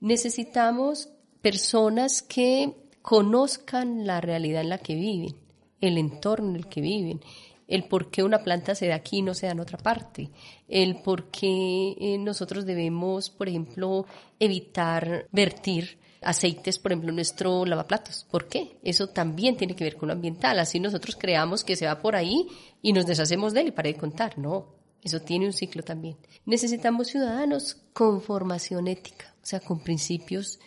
Necesitamos 0.00 1.08
personas 1.40 2.22
que 2.22 2.74
conozcan 3.00 4.08
la 4.08 4.20
realidad 4.20 4.62
en 4.62 4.70
la 4.70 4.78
que 4.78 4.96
viven, 4.96 5.47
el 5.80 5.98
entorno 5.98 6.50
en 6.50 6.56
el 6.56 6.68
que 6.68 6.80
viven, 6.80 7.20
el 7.68 7.84
por 7.84 8.10
qué 8.10 8.22
una 8.22 8.42
planta 8.42 8.74
se 8.74 8.88
da 8.88 8.96
aquí 8.96 9.18
y 9.18 9.22
no 9.22 9.34
se 9.34 9.46
da 9.46 9.52
en 9.52 9.60
otra 9.60 9.78
parte, 9.78 10.30
el 10.66 11.02
por 11.02 11.30
qué 11.30 11.94
eh, 12.00 12.18
nosotros 12.18 12.64
debemos, 12.64 13.30
por 13.30 13.48
ejemplo, 13.48 14.06
evitar 14.40 15.26
vertir 15.30 15.98
aceites, 16.22 16.78
por 16.78 16.92
ejemplo, 16.92 17.12
nuestro 17.12 17.64
lavaplatos. 17.64 18.26
¿Por 18.30 18.48
qué? 18.48 18.78
Eso 18.82 19.08
también 19.08 19.56
tiene 19.56 19.76
que 19.76 19.84
ver 19.84 19.96
con 19.96 20.08
lo 20.08 20.14
ambiental. 20.14 20.58
Así 20.58 20.80
nosotros 20.80 21.16
creamos 21.16 21.62
que 21.62 21.76
se 21.76 21.86
va 21.86 22.00
por 22.00 22.16
ahí 22.16 22.48
y 22.82 22.92
nos 22.92 23.06
deshacemos 23.06 23.52
de 23.52 23.60
él 23.60 23.66
y 23.68 23.72
para 23.72 23.88
de 23.88 23.96
contar. 23.96 24.38
No, 24.38 24.74
eso 25.02 25.20
tiene 25.20 25.46
un 25.46 25.52
ciclo 25.52 25.82
también. 25.82 26.16
Necesitamos 26.44 27.08
ciudadanos 27.08 27.76
con 27.92 28.20
formación 28.20 28.88
ética, 28.88 29.34
o 29.42 29.46
sea, 29.46 29.60
con 29.60 29.80
principios, 29.80 30.58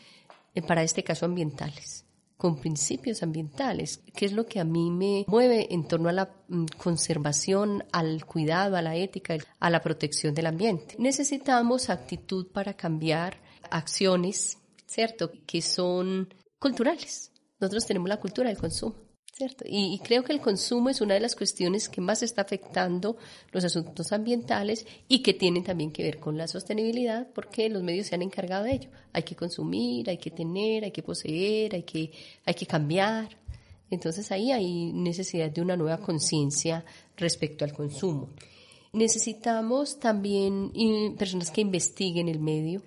eh, 0.56 0.62
para 0.62 0.84
este 0.84 1.04
caso, 1.04 1.26
ambientales 1.26 2.06
con 2.42 2.56
principios 2.58 3.22
ambientales, 3.22 4.02
que 4.16 4.26
es 4.26 4.32
lo 4.32 4.48
que 4.48 4.60
a 4.60 4.64
mí 4.64 4.90
me 4.90 5.26
mueve 5.28 5.72
en 5.76 5.88
torno 5.88 6.10
a 6.10 6.12
la 6.12 6.34
mm, 6.48 6.66
conservación, 6.76 7.84
al 7.92 8.26
cuidado, 8.26 8.78
a 8.78 8.82
la 8.82 8.96
ética, 8.96 9.38
a 9.60 9.70
la 9.70 9.84
protección 9.84 10.34
del 10.34 10.48
ambiente. 10.48 10.96
Necesitamos 10.98 11.92
actitud 11.92 12.48
para 12.48 12.74
cambiar 12.74 13.38
acciones, 13.70 14.58
¿cierto?, 14.88 15.32
que 15.46 15.62
son 15.62 16.34
culturales. 16.58 17.32
Nosotros 17.60 17.86
tenemos 17.86 18.10
la 18.10 18.20
cultura 18.20 18.50
del 18.50 18.58
consumo. 18.58 18.96
¿Cierto? 19.42 19.66
Y, 19.68 19.98
creo 20.04 20.24
que 20.24 20.34
el 20.34 20.40
consumo 20.40 20.90
es 20.90 21.02
una 21.02 21.16
de 21.16 21.20
las 21.20 21.36
cuestiones 21.36 21.90
que 21.90 22.00
más 22.00 22.22
está 22.22 22.44
afectando 22.44 23.18
los 23.52 23.64
asuntos 23.64 24.12
ambientales 24.12 24.86
y 25.08 25.24
que 25.24 25.34
tienen 25.34 25.64
también 25.64 25.92
que 25.92 26.04
ver 26.04 26.20
con 26.20 26.38
la 26.38 26.48
sostenibilidad 26.48 27.28
porque 27.34 27.68
los 27.68 27.82
medios 27.82 28.06
se 28.06 28.14
han 28.14 28.22
encargado 28.22 28.66
de 28.66 28.74
ello. 28.74 28.90
Hay 29.14 29.24
que 29.24 29.36
consumir, 29.36 30.08
hay 30.12 30.20
que 30.20 30.30
tener, 30.30 30.84
hay 30.84 30.92
que 30.92 31.02
poseer, 31.02 31.74
hay 31.74 31.82
que, 31.82 32.12
hay 32.46 32.54
que 32.54 32.68
cambiar. 32.68 33.30
Entonces 33.90 34.32
ahí 34.32 34.52
hay 34.52 34.94
necesidad 34.94 35.50
de 35.50 35.62
una 35.62 35.76
nueva 35.76 35.98
conciencia 35.98 36.86
respecto 37.18 37.66
al 37.66 37.74
consumo. 37.74 38.30
Necesitamos 38.94 40.00
también 40.00 40.72
personas 41.18 41.50
que 41.50 41.62
investiguen 41.62 42.30
el 42.30 42.40
medio, 42.40 42.84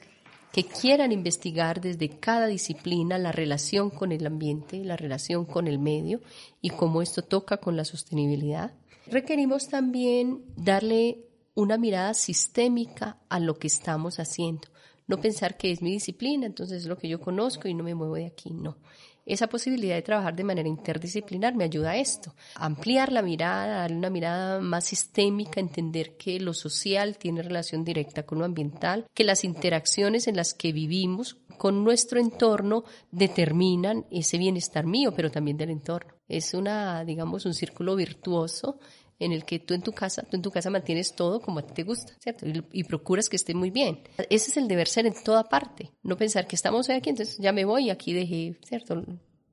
que 0.54 0.62
quieran 0.62 1.10
investigar 1.10 1.80
desde 1.80 2.08
cada 2.20 2.46
disciplina 2.46 3.18
la 3.18 3.32
relación 3.32 3.90
con 3.90 4.12
el 4.12 4.24
ambiente, 4.24 4.84
la 4.84 4.96
relación 4.96 5.46
con 5.46 5.66
el 5.66 5.80
medio 5.80 6.20
y 6.60 6.70
cómo 6.70 7.02
esto 7.02 7.22
toca 7.22 7.56
con 7.56 7.76
la 7.76 7.84
sostenibilidad. 7.84 8.72
Requerimos 9.08 9.66
también 9.66 10.44
darle 10.54 11.24
una 11.56 11.76
mirada 11.76 12.14
sistémica 12.14 13.18
a 13.28 13.40
lo 13.40 13.58
que 13.58 13.66
estamos 13.66 14.20
haciendo. 14.20 14.68
No 15.08 15.20
pensar 15.20 15.56
que 15.56 15.72
es 15.72 15.82
mi 15.82 15.90
disciplina, 15.90 16.46
entonces 16.46 16.82
es 16.82 16.86
lo 16.86 16.98
que 16.98 17.08
yo 17.08 17.20
conozco 17.20 17.66
y 17.66 17.74
no 17.74 17.82
me 17.82 17.96
muevo 17.96 18.14
de 18.14 18.26
aquí, 18.26 18.50
no. 18.50 18.76
Esa 19.26 19.46
posibilidad 19.46 19.94
de 19.94 20.02
trabajar 20.02 20.36
de 20.36 20.44
manera 20.44 20.68
interdisciplinar 20.68 21.54
me 21.54 21.64
ayuda 21.64 21.92
a 21.92 21.96
esto, 21.96 22.34
a 22.56 22.66
ampliar 22.66 23.10
la 23.10 23.22
mirada, 23.22 23.78
darle 23.78 23.96
una 23.96 24.10
mirada 24.10 24.60
más 24.60 24.84
sistémica, 24.84 25.60
entender 25.60 26.16
que 26.16 26.38
lo 26.40 26.52
social 26.52 27.16
tiene 27.16 27.42
relación 27.42 27.84
directa 27.84 28.24
con 28.24 28.38
lo 28.38 28.44
ambiental, 28.44 29.06
que 29.14 29.24
las 29.24 29.44
interacciones 29.44 30.28
en 30.28 30.36
las 30.36 30.52
que 30.52 30.72
vivimos 30.72 31.38
con 31.56 31.84
nuestro 31.84 32.20
entorno 32.20 32.84
determinan 33.10 34.06
ese 34.10 34.38
bienestar 34.38 34.86
mío, 34.86 35.12
pero 35.14 35.30
también 35.30 35.56
del 35.56 35.70
entorno. 35.70 36.14
Es 36.28 36.54
una, 36.54 37.04
digamos, 37.04 37.46
un 37.46 37.54
círculo 37.54 37.96
virtuoso 37.96 38.78
en 39.18 39.32
el 39.32 39.44
que 39.44 39.58
tú 39.58 39.74
en 39.74 39.82
tu 39.82 39.92
casa, 39.92 40.22
tú 40.22 40.36
en 40.36 40.42
tu 40.42 40.50
casa 40.50 40.70
mantienes 40.70 41.14
todo 41.14 41.40
como 41.40 41.60
a 41.60 41.62
ti 41.62 41.74
te 41.74 41.82
gusta, 41.82 42.12
¿cierto? 42.18 42.46
Y, 42.72 42.84
procuras 42.84 43.28
que 43.28 43.36
esté 43.36 43.54
muy 43.54 43.70
bien. 43.70 44.00
Ese 44.30 44.50
es 44.50 44.56
el 44.56 44.68
deber 44.68 44.88
ser 44.88 45.06
en 45.06 45.14
toda 45.22 45.44
parte. 45.44 45.92
No 46.02 46.16
pensar 46.16 46.46
que 46.46 46.56
estamos 46.56 46.88
aquí, 46.90 47.10
entonces 47.10 47.38
ya 47.38 47.52
me 47.52 47.64
voy, 47.64 47.90
aquí 47.90 48.12
dejé, 48.12 48.58
¿cierto? 48.66 49.04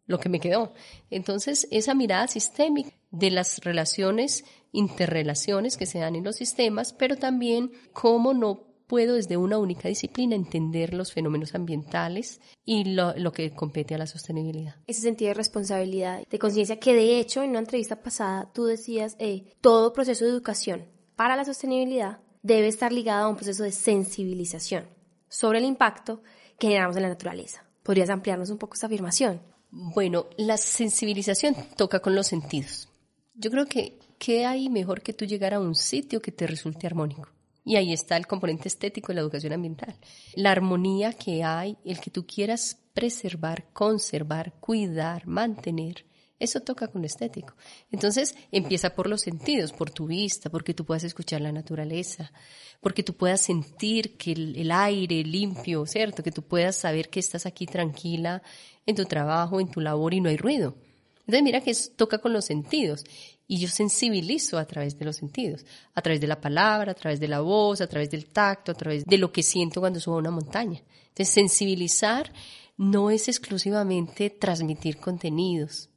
Lo 0.08 0.20
que 0.20 0.30
me 0.30 0.40
quedó. 0.40 0.74
Entonces, 1.10 1.68
esa 1.72 1.94
mirada 1.94 2.28
sistémica 2.28 2.92
de 3.12 3.32
las 3.32 3.60
relaciones, 3.60 4.44
interrelaciones 4.72 5.78
que 5.78 5.86
se 5.86 6.00
dan 6.00 6.16
en 6.16 6.24
los 6.24 6.38
sistemas, 6.38 6.94
pero 6.94 7.18
también 7.18 7.72
cómo 7.94 8.34
no 8.34 8.71
puedo 8.92 9.16
desde 9.16 9.38
una 9.38 9.58
única 9.58 9.88
disciplina 9.88 10.36
entender 10.36 10.94
los 10.94 11.14
fenómenos 11.14 11.56
ambientales 11.56 12.42
y 12.66 12.84
lo, 12.84 13.32
que 13.32 13.56
compete 13.56 13.96
a 13.96 13.98
la 13.98 14.06
sostenibilidad. 14.06 14.76
Ese 14.86 15.00
sentido 15.00 15.30
de 15.30 15.36
responsabilidad, 15.36 16.28
de 16.30 16.40
conciencia, 16.40 16.78
que 16.78 16.94
de 16.94 17.18
hecho 17.18 17.42
en 17.42 17.52
una 17.52 17.60
entrevista 17.60 18.04
pasada 18.04 18.52
tú 18.54 18.66
decías, 18.66 19.16
eh, 19.18 19.56
todo 19.62 19.94
proceso 19.94 20.26
de 20.26 20.32
educación 20.32 20.90
para 21.16 21.38
la 21.38 21.46
sostenibilidad 21.46 22.20
debe 22.44 22.68
estar 22.68 22.92
ligado 22.92 23.28
a 23.28 23.30
un 23.30 23.38
proceso 23.38 23.64
de 23.64 23.72
sensibilización 23.72 24.90
sobre 25.30 25.60
el 25.60 25.66
impacto 25.66 26.22
que 26.60 26.68
generamos 26.68 26.98
en 26.98 27.04
la 27.04 27.10
naturaleza. 27.10 27.64
¿Podrías 27.84 28.10
ampliarnos 28.10 28.50
un 28.50 28.58
poco 28.58 28.74
esta 28.74 28.88
afirmación? 28.88 29.42
Bueno, 29.70 30.26
la 30.36 30.58
sensibilización 30.58 31.56
toca 31.78 32.02
con 32.02 32.14
los 32.14 32.28
sentidos. 32.28 32.90
Yo 33.36 33.52
creo 33.52 33.68
que 33.68 34.00
¿qué 34.20 34.46
hay 34.46 34.68
mejor 34.68 35.02
que 35.02 35.14
tú 35.14 35.24
llegar 35.24 35.54
a 35.54 35.62
un 35.62 35.76
sitio 35.76 36.22
que 36.22 36.34
te 36.34 36.46
resulte 36.46 36.88
armónico? 36.88 37.30
Y 37.64 37.76
ahí 37.76 37.94
está 37.94 38.18
el 38.18 38.28
componente 38.28 38.68
estético 38.68 39.10
de 39.10 39.16
la 39.16 39.22
educación 39.22 39.54
ambiental. 39.54 39.96
La 40.36 40.52
armonía 40.52 41.14
que 41.14 41.44
hay, 41.44 41.78
el 41.86 42.00
que 42.00 42.10
tú 42.10 42.26
quieras 42.26 42.80
preservar, 42.94 43.66
conservar, 43.74 44.54
cuidar, 44.60 45.28
mantener, 45.28 46.06
eso 46.42 46.60
toca 46.60 46.88
con 46.88 47.02
lo 47.02 47.06
estético. 47.06 47.54
Entonces 47.92 48.36
empieza 48.52 48.96
por 48.96 49.08
los 49.08 49.22
sentidos, 49.22 49.72
por 49.74 49.92
tu 49.92 50.08
vista, 50.08 50.50
porque 50.50 50.74
tú 50.74 50.86
puedas 50.86 51.04
escuchar 51.04 51.40
la 51.40 51.52
naturaleza, 51.52 52.34
porque 52.80 53.04
tú 53.04 53.14
puedas 53.14 53.42
sentir 53.42 54.18
que 54.18 54.32
el, 54.32 54.56
el 54.58 54.72
aire 54.72 55.24
limpio, 55.24 55.86
¿cierto? 55.86 56.24
Que 56.24 56.32
tú 56.32 56.42
puedas 56.42 56.76
saber 56.76 57.10
que 57.10 57.20
estás 57.20 57.46
aquí 57.46 57.68
tranquila 57.68 58.42
en 58.88 58.96
tu 58.96 59.06
trabajo, 59.06 59.60
en 59.60 59.70
tu 59.70 59.82
labor 59.82 60.16
y 60.16 60.20
no 60.20 60.30
hay 60.30 60.38
ruido. 60.38 60.76
Entonces 61.20 61.44
mira 61.44 61.62
que 61.62 61.72
eso 61.72 61.92
toca 61.96 62.18
con 62.18 62.34
los 62.34 62.46
sentidos 62.46 63.06
y 63.48 63.58
yo 63.58 63.68
sensibilizo 63.68 64.58
a 64.58 64.66
través 64.66 64.98
de 64.98 65.06
los 65.06 65.18
sentidos, 65.18 65.66
a 65.94 66.02
través 66.02 66.22
de 66.22 66.28
la 66.28 66.40
palabra, 66.40 66.94
a 66.94 66.96
través 66.96 67.20
de 67.20 67.28
la 67.28 67.42
voz, 67.42 67.82
a 67.82 67.88
través 67.88 68.10
del 68.10 68.28
tacto, 68.30 68.72
a 68.72 68.76
través 68.76 69.06
de 69.06 69.18
lo 69.18 69.32
que 69.32 69.44
siento 69.44 69.82
cuando 69.82 70.00
subo 70.00 70.16
a 70.16 70.20
una 70.20 70.32
montaña. 70.32 70.82
Entonces, 71.10 71.34
sensibilizar 71.34 72.32
no 72.78 73.12
es 73.12 73.28
exclusivamente 73.28 74.30
transmitir 74.30 74.98
contenidos, 74.98 75.90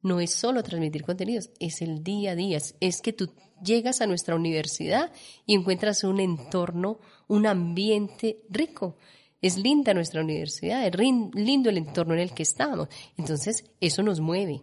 no 0.00 0.20
es 0.20 0.32
solo 0.32 0.62
transmitir 0.62 1.02
contenidos, 1.02 1.50
es 1.60 1.82
el 1.82 2.02
día 2.02 2.32
a 2.32 2.34
día, 2.34 2.58
es 2.80 3.00
que 3.02 3.12
tú 3.12 3.30
llegas 3.62 4.00
a 4.00 4.06
nuestra 4.06 4.34
universidad 4.34 5.12
y 5.46 5.54
encuentras 5.54 6.04
un 6.04 6.20
entorno, 6.20 6.98
un 7.28 7.46
ambiente 7.46 8.40
rico. 8.48 8.96
Es 9.40 9.56
linda 9.56 9.94
nuestra 9.94 10.22
universidad, 10.22 10.86
es 10.86 10.94
lindo 10.96 11.68
el 11.68 11.78
entorno 11.78 12.14
en 12.14 12.20
el 12.20 12.32
que 12.32 12.42
estamos. 12.44 12.88
Entonces, 13.16 13.64
eso 13.80 14.02
nos 14.02 14.20
mueve, 14.20 14.62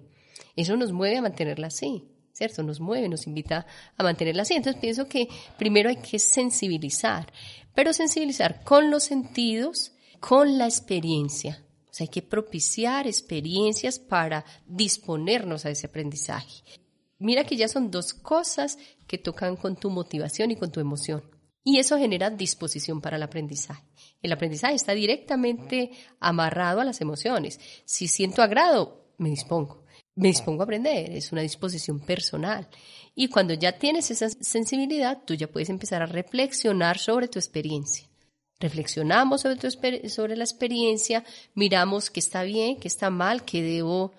eso 0.55 0.75
nos 0.77 0.91
mueve 0.91 1.17
a 1.17 1.21
mantenerla 1.21 1.67
así. 1.67 2.07
¿Cierto? 2.39 2.63
Nos 2.63 2.79
mueve, 2.79 3.09
nos 3.09 3.27
invita 3.27 3.65
a 3.97 4.03
mantenerla 4.03 4.43
así. 4.43 4.53
Entonces 4.53 4.79
pienso 4.79 5.09
que 5.09 5.27
primero 5.57 5.89
hay 5.89 5.97
que 5.97 6.19
sensibilizar, 6.19 7.31
pero 7.75 7.91
sensibilizar 7.91 8.63
con 8.63 8.89
los 8.89 9.03
sentidos, 9.03 9.91
con 10.21 10.57
la 10.57 10.65
experiencia. 10.65 11.65
O 11.91 11.93
sea, 11.93 12.05
hay 12.05 12.09
que 12.09 12.21
propiciar 12.21 13.07
experiencias 13.07 13.99
para 13.99 14.45
disponernos 14.65 15.65
a 15.65 15.69
ese 15.69 15.87
aprendizaje. 15.87 16.63
Mira 17.17 17.43
que 17.43 17.57
ya 17.57 17.67
son 17.67 17.91
dos 17.91 18.13
cosas 18.13 18.77
que 19.05 19.17
tocan 19.17 19.57
con 19.57 19.75
tu 19.75 19.89
motivación 19.89 20.51
y 20.51 20.55
con 20.55 20.71
tu 20.71 20.79
emoción. 20.79 21.21
Y 21.65 21.79
eso 21.79 21.97
genera 21.97 22.29
disposición 22.29 23.01
para 23.01 23.17
el 23.17 23.23
aprendizaje. 23.23 23.83
El 24.21 24.31
aprendizaje 24.31 24.75
está 24.75 24.93
directamente 24.93 25.91
amarrado 26.21 26.79
a 26.79 26.85
las 26.85 27.01
emociones. 27.01 27.59
Si 27.83 28.07
siento 28.07 28.41
agrado, 28.41 29.11
me 29.17 29.29
dispongo 29.29 29.83
me 30.19 30.27
dispongo 30.27 30.61
a 30.61 30.65
aprender, 30.65 31.11
es 31.11 31.31
una 31.31 31.41
disposición 31.41 32.01
personal. 32.01 32.67
Y 33.15 33.29
cuando 33.29 33.53
ya 33.53 33.77
tienes 33.77 34.11
esa 34.11 34.29
sensibilidad, 34.29 35.19
tú 35.25 35.33
ya 35.33 35.47
puedes 35.47 35.69
empezar 35.69 36.01
a 36.01 36.07
reflexionar 36.07 36.97
sobre 36.97 37.29
tu 37.29 37.39
experiencia. 37.39 38.05
Reflexionamos 38.59 39.41
sobre, 39.41 39.55
tu, 39.55 39.69
sobre 40.09 40.35
la 40.35 40.43
experiencia, 40.43 41.23
miramos 41.55 42.09
qué 42.09 42.19
está 42.19 42.43
bien, 42.43 42.77
qué 42.77 42.89
está 42.89 43.09
mal, 43.09 43.45
qué 43.45 43.61
debo, 43.61 44.11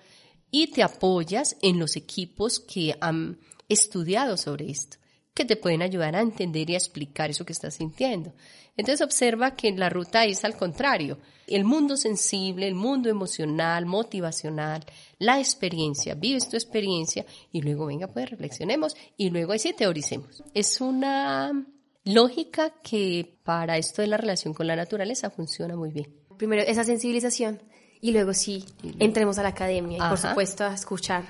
y 0.49 0.71
te 0.71 0.81
apoyas 0.81 1.55
en 1.61 1.77
los 1.77 1.95
equipos 1.95 2.59
que 2.59 2.95
han 2.99 3.37
estudiado 3.69 4.37
sobre 4.37 4.71
esto, 4.71 4.97
que 5.33 5.45
te 5.45 5.55
pueden 5.55 5.81
ayudar 5.81 6.15
a 6.15 6.21
entender 6.21 6.69
y 6.69 6.73
a 6.73 6.77
explicar 6.77 7.29
eso 7.29 7.45
que 7.45 7.53
estás 7.53 7.75
sintiendo. 7.75 8.33
Entonces 8.77 9.05
observa 9.05 9.55
que 9.55 9.71
la 9.71 9.89
ruta 9.89 10.25
es 10.25 10.43
al 10.43 10.57
contrario. 10.57 11.19
El 11.47 11.63
mundo 11.63 11.97
sensible, 11.97 12.67
el 12.67 12.75
mundo 12.75 13.09
emocional, 13.09 13.85
motivacional, 13.85 14.85
la 15.19 15.39
experiencia, 15.39 16.15
vives 16.15 16.49
tu 16.49 16.55
experiencia 16.55 17.25
y 17.51 17.61
luego 17.61 17.85
venga, 17.85 18.07
pues 18.07 18.29
reflexionemos 18.29 18.95
y 19.17 19.29
luego 19.29 19.51
ahí 19.51 19.59
sí 19.59 19.73
teoricemos. 19.73 20.43
Es 20.53 20.81
una 20.81 21.65
lógica 22.03 22.73
que 22.81 23.37
para 23.43 23.77
esto 23.77 24.01
de 24.01 24.07
la 24.07 24.17
relación 24.17 24.53
con 24.53 24.67
la 24.67 24.75
naturaleza 24.75 25.29
funciona 25.29 25.75
muy 25.75 25.91
bien. 25.91 26.07
Primero 26.37 26.63
esa 26.63 26.83
sensibilización 26.83 27.61
y 27.99 28.11
luego 28.11 28.33
sí 28.33 28.65
entremos 28.99 29.37
a 29.37 29.43
la 29.43 29.49
academia 29.49 29.97
y 29.97 30.09
por 30.09 30.17
supuesto 30.17 30.63
a 30.63 30.73
escuchar 30.73 31.23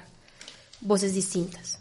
voces 0.79 1.13
distintas. 1.13 1.80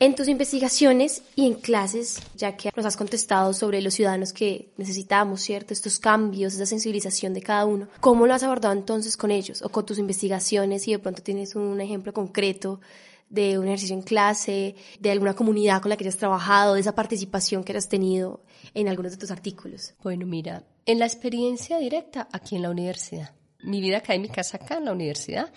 En 0.00 0.14
tus 0.14 0.28
investigaciones 0.28 1.24
y 1.34 1.46
en 1.46 1.54
clases, 1.54 2.22
ya 2.36 2.56
que 2.56 2.70
nos 2.76 2.86
has 2.86 2.96
contestado 2.96 3.52
sobre 3.52 3.82
los 3.82 3.94
ciudadanos 3.94 4.32
que 4.32 4.70
necesitamos, 4.76 5.40
¿cierto? 5.40 5.72
Estos 5.72 5.98
cambios, 5.98 6.54
esa 6.54 6.66
sensibilización 6.66 7.34
de 7.34 7.42
cada 7.42 7.64
uno, 7.64 7.88
¿cómo 7.98 8.24
lo 8.24 8.32
has 8.32 8.44
abordado 8.44 8.74
entonces 8.74 9.16
con 9.16 9.32
ellos 9.32 9.60
o 9.60 9.70
con 9.70 9.84
tus 9.84 9.98
investigaciones 9.98 10.86
y 10.86 10.92
de 10.92 11.00
pronto 11.00 11.20
tienes 11.20 11.56
un 11.56 11.80
ejemplo 11.80 12.12
concreto 12.12 12.80
de 13.28 13.58
un 13.58 13.66
ejercicio 13.66 13.96
en 13.96 14.02
clase, 14.02 14.76
de 15.00 15.10
alguna 15.10 15.34
comunidad 15.34 15.82
con 15.82 15.88
la 15.88 15.96
que 15.96 16.04
hayas 16.04 16.16
trabajado, 16.16 16.74
de 16.74 16.80
esa 16.80 16.94
participación 16.94 17.64
que 17.64 17.76
has 17.76 17.88
tenido 17.88 18.44
en 18.74 18.86
algunos 18.86 19.10
de 19.10 19.18
tus 19.18 19.32
artículos? 19.32 19.94
Bueno, 20.00 20.26
mira, 20.26 20.62
en 20.86 21.00
la 21.00 21.06
experiencia 21.06 21.76
directa 21.78 22.28
aquí 22.30 22.54
en 22.54 22.62
la 22.62 22.70
universidad, 22.70 23.34
mi 23.64 23.80
vida 23.80 23.98
académica 23.98 24.42
es 24.42 24.54
acá 24.54 24.76
en 24.76 24.84
la 24.84 24.92
universidad, 24.92 25.52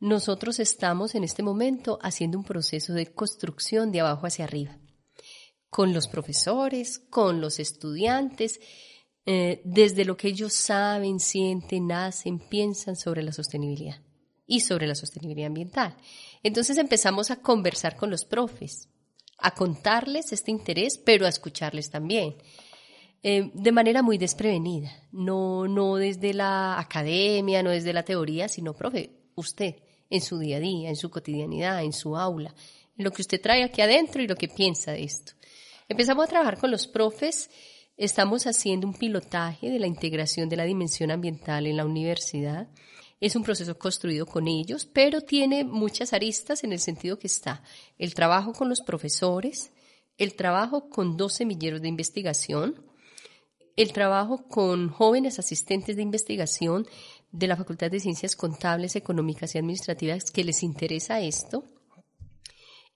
nosotros 0.00 0.60
estamos 0.60 1.14
en 1.14 1.24
este 1.24 1.42
momento 1.42 1.98
haciendo 2.02 2.38
un 2.38 2.44
proceso 2.44 2.92
de 2.92 3.12
construcción 3.12 3.92
de 3.92 4.00
abajo 4.00 4.26
hacia 4.26 4.44
arriba, 4.44 4.78
con 5.70 5.92
los 5.92 6.08
profesores, 6.08 6.98
con 6.98 7.40
los 7.40 7.58
estudiantes, 7.58 8.60
eh, 9.26 9.62
desde 9.64 10.04
lo 10.04 10.16
que 10.16 10.28
ellos 10.28 10.52
saben, 10.52 11.18
sienten, 11.18 11.90
hacen, 11.92 12.38
piensan 12.38 12.96
sobre 12.96 13.22
la 13.22 13.32
sostenibilidad 13.32 14.02
y 14.46 14.60
sobre 14.60 14.86
la 14.86 14.94
sostenibilidad 14.94 15.46
ambiental. 15.46 15.96
Entonces 16.42 16.76
empezamos 16.76 17.30
a 17.30 17.40
conversar 17.40 17.96
con 17.96 18.10
los 18.10 18.24
profes, 18.26 18.90
a 19.38 19.54
contarles 19.54 20.32
este 20.32 20.50
interés, 20.50 20.98
pero 20.98 21.24
a 21.24 21.30
escucharles 21.30 21.90
también. 21.90 22.36
Eh, 23.22 23.50
de 23.54 23.72
manera 23.72 24.02
muy 24.02 24.18
desprevenida, 24.18 24.90
no, 25.10 25.66
no 25.66 25.96
desde 25.96 26.34
la 26.34 26.78
academia, 26.78 27.62
no 27.62 27.70
desde 27.70 27.94
la 27.94 28.02
teoría, 28.02 28.48
sino, 28.48 28.74
profe, 28.74 29.23
usted, 29.36 29.76
en 30.10 30.20
su 30.20 30.38
día 30.38 30.58
a 30.58 30.60
día, 30.60 30.88
en 30.88 30.96
su 30.96 31.10
cotidianidad, 31.10 31.82
en 31.82 31.92
su 31.92 32.16
aula, 32.16 32.54
en 32.96 33.04
lo 33.04 33.10
que 33.10 33.22
usted 33.22 33.40
trae 33.40 33.64
aquí 33.64 33.80
adentro 33.80 34.22
y 34.22 34.26
lo 34.26 34.36
que 34.36 34.48
piensa 34.48 34.92
de 34.92 35.04
esto. 35.04 35.32
Empezamos 35.88 36.24
a 36.24 36.28
trabajar 36.28 36.58
con 36.58 36.70
los 36.70 36.86
profes, 36.86 37.50
estamos 37.96 38.46
haciendo 38.46 38.86
un 38.86 38.94
pilotaje 38.94 39.70
de 39.70 39.78
la 39.78 39.86
integración 39.86 40.48
de 40.48 40.56
la 40.56 40.64
dimensión 40.64 41.10
ambiental 41.10 41.66
en 41.66 41.76
la 41.76 41.84
universidad. 41.84 42.68
Es 43.20 43.36
un 43.36 43.42
proceso 43.42 43.78
construido 43.78 44.26
con 44.26 44.48
ellos, 44.48 44.86
pero 44.86 45.20
tiene 45.20 45.64
muchas 45.64 46.12
aristas 46.12 46.64
en 46.64 46.72
el 46.72 46.80
sentido 46.80 47.18
que 47.18 47.26
está 47.26 47.62
el 47.98 48.14
trabajo 48.14 48.52
con 48.52 48.68
los 48.68 48.80
profesores, 48.80 49.72
el 50.16 50.34
trabajo 50.34 50.88
con 50.88 51.16
dos 51.16 51.34
semilleros 51.34 51.82
de 51.82 51.88
investigación, 51.88 52.82
el 53.76 53.92
trabajo 53.92 54.46
con 54.48 54.88
jóvenes 54.88 55.38
asistentes 55.38 55.96
de 55.96 56.02
investigación 56.02 56.86
de 57.34 57.48
la 57.48 57.56
Facultad 57.56 57.90
de 57.90 57.98
Ciencias 57.98 58.36
Contables, 58.36 58.94
Económicas 58.94 59.54
y 59.54 59.58
Administrativas 59.58 60.30
que 60.30 60.44
les 60.44 60.62
interesa 60.62 61.20
esto. 61.20 61.64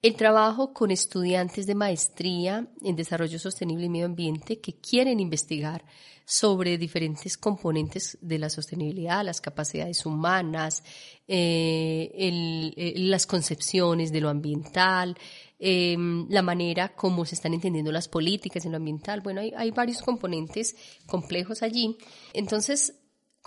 El 0.01 0.15
trabajo 0.15 0.73
con 0.73 0.93
estudiantes 0.93 1.67
de 1.67 1.75
maestría 1.75 2.69
en 2.83 2.95
desarrollo 2.95 3.41
sostenible 3.41 3.87
y 3.87 3.89
medio 3.89 4.07
ambiente 4.07 4.61
que 4.61 4.75
quieren 4.75 5.19
investigar 5.19 5.85
sobre 6.25 6.79
diferentes 6.79 7.37
componentes 7.37 8.17
de 8.21 8.39
la 8.39 8.49
sostenibilidad, 8.49 9.25
las 9.25 9.41
capacidades 9.41 10.07
humanas, 10.07 10.85
eh, 11.27 12.13
eh, 12.15 12.95
las 12.97 13.27
concepciones 13.27 14.13
de 14.13 14.21
lo 14.21 14.29
ambiental, 14.29 15.17
em, 15.59 16.29
la 16.29 16.43
manera 16.43 16.95
como 16.95 17.25
se 17.25 17.35
están 17.35 17.55
entendiendo 17.55 17.91
las 17.91 18.07
políticas 18.07 18.65
en 18.67 18.73
lo 18.73 18.77
ambiental. 18.77 19.21
Bueno, 19.21 19.41
hay, 19.41 19.53
hay 19.57 19.73
varios 19.73 20.01
componentes 20.01 20.77
complejos 21.07 21.63
allí. 21.63 21.97
Entonces, 22.35 22.95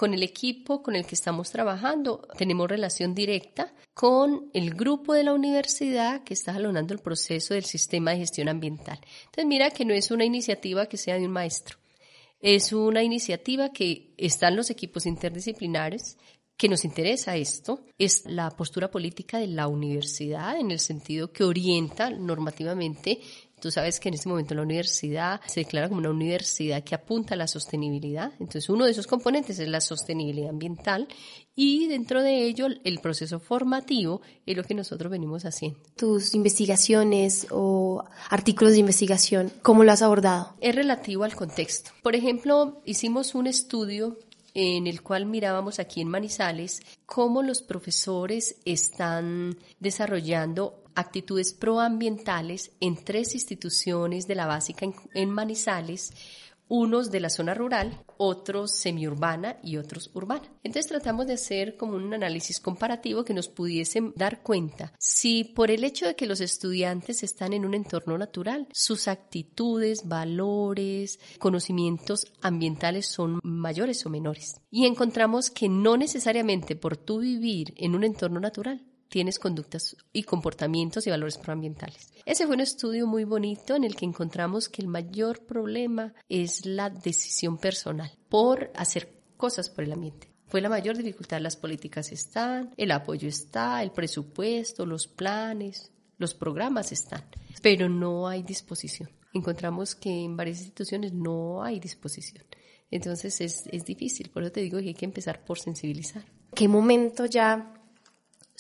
Con 0.02 0.16
el 0.16 0.24
equipo 0.24 0.82
con 0.82 0.96
el 0.96 1.06
que 1.06 1.14
estamos 1.14 1.52
trabajando. 1.52 2.28
Tenemos 2.36 2.68
relación 2.68 3.14
directa 3.14 3.72
con 3.94 4.50
el 4.52 4.74
grupo 4.74 5.14
de 5.14 5.24
la 5.24 5.32
universidad 5.32 6.24
que 6.24 6.34
está 6.34 6.54
jalonando 6.54 6.96
el 6.96 7.02
proceso 7.02 7.54
del 7.54 7.66
sistema 7.66 8.10
de 8.10 8.18
gestión 8.18 8.50
ambiental. 8.50 9.00
Entonces 9.26 9.46
mira 9.46 9.70
que 9.70 9.86
no 9.86 9.94
es 9.94 10.10
una 10.10 10.26
iniciativa 10.26 10.88
que 10.88 10.98
sea 10.98 11.20
de 11.20 11.28
un 11.28 11.32
maestro, 11.32 11.78
es 12.40 12.74
una 12.74 13.04
iniciativa 13.04 13.72
que 13.72 14.16
están 14.18 14.56
los 14.56 14.72
equipos 14.72 15.06
interdisciplinares, 15.06 16.18
que 16.58 16.68
nos 16.68 16.84
interesa 16.84 17.36
esto. 17.36 17.86
Es 18.00 18.24
la 18.26 18.50
postura 18.50 18.90
política 18.90 19.38
de 19.38 19.50
la 19.50 19.68
universidad 19.68 20.60
en 20.60 20.72
el 20.72 20.80
sentido 20.80 21.32
que 21.32 21.44
orienta 21.44 22.10
normativamente 22.10 23.20
Tú 23.62 23.69
sabes 23.71 24.00
que 24.00 24.10
en 24.10 24.15
este 24.15 24.28
momento 24.28 24.56
la 24.56 24.63
universidad 24.63 25.39
se 25.45 25.62
declara 25.62 25.88
como 25.88 26.00
una 26.00 26.10
universidad 26.10 26.84
que 26.84 26.95
apunta 26.95 27.36
a 27.36 27.38
la 27.38 27.47
sostenibilidad. 27.47 28.32
Entonces, 28.39 28.69
uno 28.69 28.86
de 28.86 28.91
esos 28.91 29.06
componentes 29.06 29.60
es 29.60 29.67
la 29.67 29.82
sostenibilidad 29.82 30.50
ambiental 30.50 31.08
y 31.56 31.88
dentro 31.88 32.24
de 32.24 32.43
ello 32.45 32.67
el 32.84 33.00
proceso 33.00 33.39
formativo 33.39 34.21
es 34.45 34.58
lo 34.58 34.63
que 34.63 34.74
nosotros 34.74 35.12
venimos 35.12 35.45
haciendo. 35.45 35.80
Tus 35.95 36.34
investigaciones 36.34 37.47
o 37.52 38.04
artículos 38.30 38.74
de 38.74 38.80
investigación, 38.80 39.52
¿cómo 39.62 39.84
lo 39.84 39.91
has 39.91 40.02
abordado? 40.02 40.56
Es 40.60 40.76
relativo 40.76 41.24
al 41.24 41.36
contexto. 41.36 41.91
Por 42.02 42.15
ejemplo, 42.15 42.82
hicimos 42.86 43.36
un 43.36 43.45
estudio 43.45 44.17
en 44.54 44.88
el 44.88 45.02
cual 45.02 45.26
mirábamos 45.26 45.80
aquí 45.80 46.02
en 46.02 46.10
Manizales 46.10 46.82
cómo 47.06 47.43
los 47.43 47.62
profesores 47.62 48.58
están 48.65 49.58
desarrollando 49.80 50.81
actitudes 50.96 51.54
proambientales 51.54 52.72
en 52.80 52.96
tres 53.04 53.34
instituciones 53.34 54.28
de 54.28 54.36
la 54.36 54.46
básica 54.46 54.86
en, 55.14 55.30
Manizales, 55.30 56.14
unos 56.68 57.12
de 57.12 57.20
la 57.20 57.30
zona 57.30 57.54
rural, 57.54 58.02
otros 58.16 58.72
semiurbana 58.72 59.58
y 59.62 59.76
otros 59.76 60.10
urbana. 60.14 60.44
Entonces 60.64 60.88
tratamos 60.88 61.28
de 61.28 61.34
hacer 61.34 61.76
como 61.76 61.98
un 61.98 62.14
análisis 62.14 62.62
comparativo 62.62 63.26
que 63.26 63.34
nos 63.34 63.50
pudiese 63.50 64.14
dar 64.16 64.42
cuenta 64.42 64.94
si 64.98 65.44
por 65.44 65.70
el 65.70 65.84
hecho 65.84 66.06
de 66.06 66.16
que 66.16 66.28
los 66.28 66.40
estudiantes 66.40 67.24
están 67.24 67.52
en 67.52 67.66
un 67.66 67.74
entorno 67.74 68.18
natural, 68.18 68.68
sus 68.72 69.10
actitudes, 69.10 70.08
valores, 70.08 71.20
conocimientos 71.40 72.32
ambientales 72.42 73.06
son 73.06 73.42
mayores 73.44 74.06
o 74.06 74.10
menores. 74.10 74.56
Y 74.70 74.86
encontramos 74.86 75.50
que 75.50 75.68
no 75.68 75.98
necesariamente 75.98 76.78
por 76.78 76.96
tú 76.96 77.20
vivir 77.20 77.74
en 77.76 77.96
un 77.96 78.06
entorno 78.06 78.40
natural 78.40 78.86
tienes 79.12 79.39
conductas 79.39 79.97
y 80.13 80.24
comportamientos 80.24 81.06
y 81.06 81.10
valores 81.10 81.38
proambientales. 81.38 82.13
Ese 82.26 82.45
fue 82.45 82.56
un 82.56 82.62
estudio 82.62 83.06
muy 83.06 83.26
bonito 83.26 83.76
en 83.76 83.84
el 83.84 83.97
que 83.97 84.06
encontramos 84.06 84.69
que 84.69 84.82
el 84.82 84.88
mayor 84.88 85.45
problema 85.45 86.13
es 86.30 86.65
la 86.65 86.89
decisión 86.89 87.58
personal 87.58 88.10
por 88.30 88.71
hacer 88.74 89.21
cosas 89.36 89.69
por 89.69 89.84
el 89.84 89.91
ambiente. 89.91 90.32
Fue 90.47 90.62
la 90.62 90.69
mayor 90.69 90.95
dificultad. 90.95 91.41
Las 91.41 91.58
políticas 91.58 92.13
están, 92.13 92.74
el 92.78 92.91
apoyo 92.91 93.28
está, 93.28 93.84
el 93.84 93.91
presupuesto, 93.91 94.86
los 94.86 95.08
planes, 95.08 95.91
los 96.17 96.34
programas 96.34 96.93
están, 96.93 97.26
pero 97.62 97.89
no 97.89 98.30
hay 98.30 98.43
disposición. 98.43 99.10
Encontramos 99.34 99.93
que 99.93 100.24
en 100.24 100.38
varias 100.38 100.60
instituciones 100.60 101.12
no 101.12 101.63
hay 101.63 101.82
disposición. 101.82 102.45
Entonces 102.89 103.41
es, 103.41 103.67
es 103.71 103.84
difícil, 103.84 104.30
por 104.30 104.43
eso 104.43 104.54
te 104.54 104.62
digo 104.62 104.80
que 104.80 104.88
hay 104.88 104.93
que 104.93 105.06
empezar 105.06 105.43
por 105.43 105.60
sensibilizar. 105.60 106.24
¿Qué 106.56 106.69
momento 106.69 107.26
ya 107.26 107.74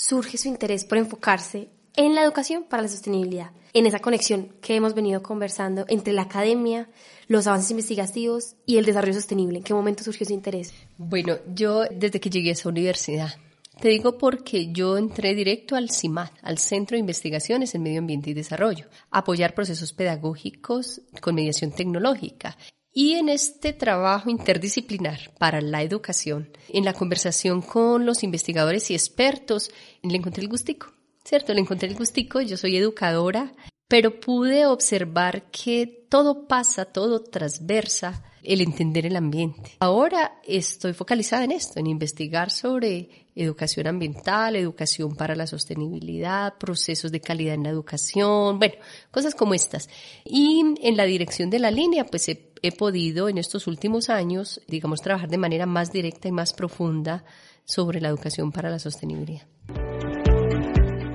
surge 0.01 0.39
su 0.39 0.47
interés 0.47 0.83
por 0.83 0.97
enfocarse 0.97 1.69
en 1.95 2.15
la 2.15 2.23
educación 2.23 2.63
para 2.63 2.81
la 2.81 2.89
sostenibilidad, 2.89 3.51
en 3.71 3.85
esa 3.85 3.99
conexión 3.99 4.55
que 4.59 4.75
hemos 4.75 4.95
venido 4.95 5.21
conversando 5.21 5.85
entre 5.89 6.11
la 6.11 6.23
academia, 6.23 6.89
los 7.27 7.45
avances 7.45 7.69
investigativos 7.69 8.55
y 8.65 8.77
el 8.77 8.85
desarrollo 8.85 9.13
sostenible. 9.13 9.59
¿En 9.59 9.63
qué 9.63 9.75
momento 9.75 10.03
surgió 10.03 10.25
su 10.25 10.33
interés? 10.33 10.73
Bueno, 10.97 11.37
yo 11.53 11.83
desde 11.83 12.19
que 12.19 12.31
llegué 12.31 12.49
a 12.49 12.53
esa 12.53 12.69
universidad, 12.69 13.35
te 13.79 13.89
digo 13.89 14.17
porque 14.17 14.71
yo 14.71 14.97
entré 14.97 15.35
directo 15.35 15.75
al 15.75 15.91
CIMAD, 15.91 16.31
al 16.41 16.57
Centro 16.57 16.95
de 16.95 17.01
Investigaciones 17.01 17.75
en 17.75 17.83
Medio 17.83 17.99
Ambiente 17.99 18.31
y 18.31 18.33
Desarrollo, 18.33 18.87
apoyar 19.11 19.53
procesos 19.53 19.93
pedagógicos 19.93 21.01
con 21.21 21.35
mediación 21.35 21.73
tecnológica. 21.73 22.57
Y 22.93 23.13
en 23.13 23.29
este 23.29 23.71
trabajo 23.71 24.29
interdisciplinar 24.29 25.31
para 25.37 25.61
la 25.61 25.81
educación, 25.81 26.49
en 26.67 26.83
la 26.83 26.93
conversación 26.93 27.61
con 27.61 28.05
los 28.05 28.21
investigadores 28.21 28.91
y 28.91 28.95
expertos, 28.95 29.71
le 30.03 30.17
encontré 30.17 30.43
el 30.43 30.49
gustico, 30.49 30.91
¿cierto? 31.23 31.53
Le 31.53 31.61
encontré 31.61 31.87
el 31.87 31.95
gustico, 31.95 32.41
yo 32.41 32.57
soy 32.57 32.75
educadora, 32.75 33.53
pero 33.87 34.19
pude 34.19 34.65
observar 34.65 35.51
que 35.51 36.05
todo 36.09 36.47
pasa, 36.47 36.83
todo 36.83 37.23
transversa 37.23 38.25
el 38.43 38.59
entender 38.59 39.05
el 39.05 39.15
ambiente. 39.15 39.77
Ahora 39.79 40.39
estoy 40.43 40.93
focalizada 40.93 41.45
en 41.45 41.51
esto, 41.51 41.79
en 41.79 41.87
investigar 41.87 42.51
sobre 42.51 43.27
educación 43.35 43.87
ambiental, 43.87 44.55
educación 44.55 45.15
para 45.15 45.35
la 45.35 45.47
sostenibilidad, 45.47 46.57
procesos 46.57 47.11
de 47.11 47.21
calidad 47.21 47.53
en 47.53 47.63
la 47.63 47.69
educación, 47.69 48.59
bueno, 48.59 48.75
cosas 49.11 49.35
como 49.35 49.53
estas. 49.53 49.89
Y 50.25 50.61
en 50.81 50.97
la 50.97 51.05
dirección 51.05 51.49
de 51.49 51.59
la 51.59 51.71
línea, 51.71 52.05
pues 52.05 52.27
he 52.61 52.71
podido 52.71 53.29
en 53.29 53.37
estos 53.37 53.67
últimos 53.67 54.09
años, 54.09 54.61
digamos, 54.67 55.01
trabajar 55.01 55.29
de 55.29 55.37
manera 55.37 55.65
más 55.65 55.91
directa 55.91 56.27
y 56.27 56.31
más 56.31 56.53
profunda 56.53 57.23
sobre 57.65 58.01
la 58.01 58.09
educación 58.09 58.51
para 58.51 58.69
la 58.69 58.79
sostenibilidad 58.79 59.47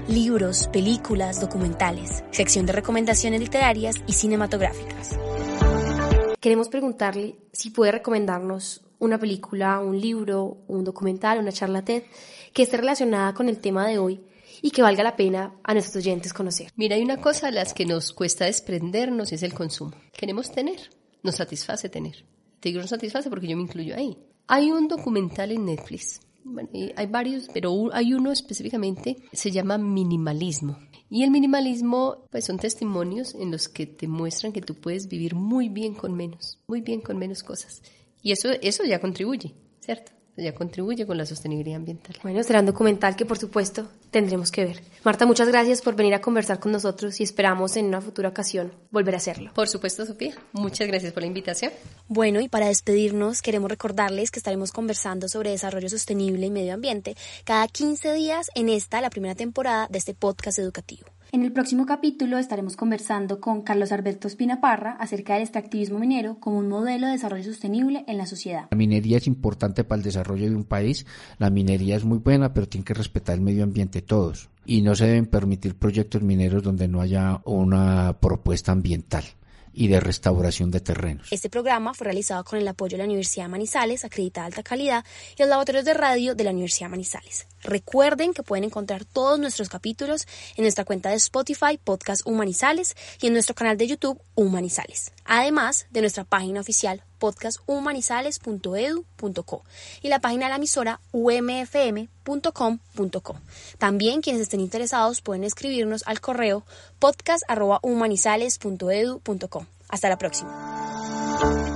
libros, 0.08 0.68
películas, 0.68 1.40
documentales, 1.40 2.24
sección 2.30 2.64
de 2.64 2.72
recomendaciones 2.72 3.40
literarias 3.40 3.96
y 4.06 4.12
cinematográficas 4.12 5.18
queremos 6.46 6.68
preguntarle 6.68 7.40
si 7.52 7.70
puede 7.70 7.90
recomendarnos 7.90 8.82
una 9.00 9.18
película, 9.18 9.80
un 9.80 10.00
libro, 10.00 10.58
un 10.68 10.84
documental, 10.84 11.40
una 11.40 11.50
charla 11.50 11.84
TED 11.84 12.04
que 12.52 12.62
esté 12.62 12.76
relacionada 12.76 13.34
con 13.34 13.48
el 13.48 13.58
tema 13.58 13.84
de 13.88 13.98
hoy 13.98 14.20
y 14.62 14.70
que 14.70 14.80
valga 14.80 15.02
la 15.02 15.16
pena 15.16 15.56
a 15.64 15.72
nuestros 15.72 15.96
oyentes 16.04 16.32
conocer. 16.32 16.70
Mira, 16.76 16.94
hay 16.94 17.02
una 17.02 17.20
cosa 17.20 17.48
a 17.48 17.50
las 17.50 17.74
que 17.74 17.84
nos 17.84 18.12
cuesta 18.12 18.44
desprendernos 18.44 19.32
es 19.32 19.42
el 19.42 19.54
consumo. 19.54 19.96
Queremos 20.12 20.52
tener, 20.52 20.78
nos 21.22 21.36
satisface 21.36 21.88
tener. 21.88 22.24
Te 22.60 22.68
digo 22.68 22.80
nos 22.80 22.90
satisface 22.90 23.30
porque 23.30 23.48
yo 23.48 23.56
me 23.56 23.62
incluyo 23.62 23.94
ahí. 23.94 24.16
Hay 24.46 24.70
un 24.70 24.88
documental 24.88 25.50
en 25.52 25.64
Netflix. 25.64 26.20
Hay 26.96 27.06
varios, 27.06 27.48
pero 27.52 27.92
hay 27.92 28.14
uno 28.14 28.30
específicamente, 28.30 29.16
se 29.32 29.50
llama 29.50 29.78
Minimalismo. 29.78 30.78
Y 31.08 31.22
el 31.22 31.30
minimalismo, 31.30 32.26
pues 32.30 32.44
son 32.44 32.58
testimonios 32.58 33.34
en 33.34 33.50
los 33.50 33.68
que 33.68 33.86
te 33.86 34.08
muestran 34.08 34.52
que 34.52 34.60
tú 34.60 34.74
puedes 34.74 35.08
vivir 35.08 35.34
muy 35.34 35.68
bien 35.68 35.94
con 35.94 36.14
menos, 36.14 36.58
muy 36.66 36.80
bien 36.80 37.00
con 37.00 37.18
menos 37.18 37.42
cosas. 37.42 37.82
Y 38.22 38.32
eso, 38.32 38.48
eso 38.60 38.84
ya 38.84 39.00
contribuye, 39.00 39.54
¿cierto? 39.80 40.12
Ya 40.36 40.54
contribuye 40.54 41.06
con 41.06 41.16
la 41.16 41.26
sostenibilidad 41.26 41.76
ambiental. 41.76 42.16
Bueno, 42.22 42.42
será 42.42 42.60
un 42.60 42.66
documental 42.66 43.16
que 43.16 43.24
por 43.24 43.38
supuesto 43.38 43.88
tendremos 44.10 44.50
que 44.50 44.64
ver. 44.64 44.82
Marta, 45.04 45.26
muchas 45.26 45.48
gracias 45.48 45.82
por 45.82 45.96
venir 45.96 46.14
a 46.14 46.20
conversar 46.20 46.60
con 46.60 46.72
nosotros 46.72 47.20
y 47.20 47.22
esperamos 47.22 47.76
en 47.76 47.86
una 47.86 48.00
futura 48.00 48.28
ocasión 48.28 48.72
volver 48.90 49.14
a 49.14 49.18
hacerlo. 49.18 49.50
Por 49.54 49.68
supuesto, 49.68 50.04
Sofía. 50.04 50.34
Muchas 50.52 50.86
gracias 50.86 51.12
por 51.12 51.22
la 51.22 51.28
invitación. 51.28 51.72
Bueno, 52.08 52.40
y 52.40 52.48
para 52.48 52.68
despedirnos 52.68 53.42
queremos 53.42 53.70
recordarles 53.70 54.30
que 54.30 54.38
estaremos 54.38 54.72
conversando 54.72 55.28
sobre 55.28 55.50
desarrollo 55.50 55.88
sostenible 55.88 56.46
y 56.46 56.50
medio 56.50 56.74
ambiente 56.74 57.16
cada 57.44 57.66
15 57.68 58.12
días 58.12 58.50
en 58.54 58.68
esta, 58.68 59.00
la 59.00 59.10
primera 59.10 59.34
temporada 59.34 59.88
de 59.90 59.98
este 59.98 60.14
podcast 60.14 60.58
educativo. 60.58 61.15
En 61.32 61.42
el 61.42 61.52
próximo 61.52 61.86
capítulo 61.86 62.38
estaremos 62.38 62.76
conversando 62.76 63.40
con 63.40 63.62
Carlos 63.62 63.90
Alberto 63.90 64.28
Espinaparra 64.28 64.92
acerca 64.92 65.34
del 65.34 65.42
extractivismo 65.42 65.98
minero 65.98 66.38
como 66.38 66.58
un 66.58 66.68
modelo 66.68 67.06
de 67.06 67.14
desarrollo 67.14 67.44
sostenible 67.44 68.04
en 68.06 68.16
la 68.16 68.26
sociedad. 68.26 68.68
La 68.70 68.76
minería 68.76 69.16
es 69.16 69.26
importante 69.26 69.82
para 69.82 69.98
el 69.98 70.04
desarrollo 70.04 70.48
de 70.48 70.54
un 70.54 70.64
país. 70.64 71.04
La 71.38 71.50
minería 71.50 71.96
es 71.96 72.04
muy 72.04 72.18
buena, 72.18 72.54
pero 72.54 72.68
tiene 72.68 72.84
que 72.84 72.94
respetar 72.94 73.34
el 73.34 73.40
medio 73.40 73.64
ambiente 73.64 74.02
todos. 74.02 74.50
Y 74.64 74.82
no 74.82 74.94
se 74.94 75.06
deben 75.06 75.26
permitir 75.26 75.74
proyectos 75.74 76.22
mineros 76.22 76.62
donde 76.62 76.88
no 76.88 77.00
haya 77.00 77.40
una 77.44 78.18
propuesta 78.20 78.72
ambiental 78.72 79.24
y 79.76 79.88
de 79.88 80.00
restauración 80.00 80.70
de 80.70 80.80
terrenos. 80.80 81.28
Este 81.30 81.50
programa 81.50 81.92
fue 81.92 82.06
realizado 82.06 82.42
con 82.44 82.58
el 82.58 82.66
apoyo 82.66 82.96
de 82.96 82.98
la 82.98 83.04
Universidad 83.04 83.44
de 83.44 83.50
Manizales, 83.50 84.04
acreditada 84.04 84.46
alta 84.46 84.62
calidad, 84.62 85.04
y 85.36 85.42
los 85.42 85.50
laboratorios 85.50 85.84
de 85.84 85.94
radio 85.94 86.34
de 86.34 86.44
la 86.44 86.50
Universidad 86.50 86.86
de 86.86 86.92
Manizales. 86.92 87.46
Recuerden 87.62 88.32
que 88.32 88.42
pueden 88.42 88.64
encontrar 88.64 89.04
todos 89.04 89.38
nuestros 89.38 89.68
capítulos 89.68 90.26
en 90.56 90.62
nuestra 90.62 90.84
cuenta 90.84 91.10
de 91.10 91.16
Spotify, 91.16 91.78
Podcast 91.82 92.26
Humanizales, 92.26 92.96
y 93.20 93.26
en 93.26 93.34
nuestro 93.34 93.54
canal 93.54 93.76
de 93.76 93.86
YouTube, 93.86 94.20
Humanizales. 94.34 95.12
Además 95.26 95.86
de 95.90 96.00
nuestra 96.00 96.24
página 96.24 96.60
oficial, 96.60 97.02
podcasthumanizales.edu.co 97.18 99.64
y 100.02 100.08
la 100.08 100.20
página 100.20 100.46
de 100.46 100.50
la 100.50 100.56
emisora 100.56 101.00
umfm.com.co. 101.12 103.36
También 103.78 104.22
quienes 104.22 104.42
estén 104.42 104.60
interesados 104.60 105.22
pueden 105.22 105.44
escribirnos 105.44 106.02
al 106.06 106.20
correo 106.20 106.64
podcast.humanizales.edu.co. 106.98 109.66
Hasta 109.88 110.08
la 110.08 110.18
próxima. 110.18 110.76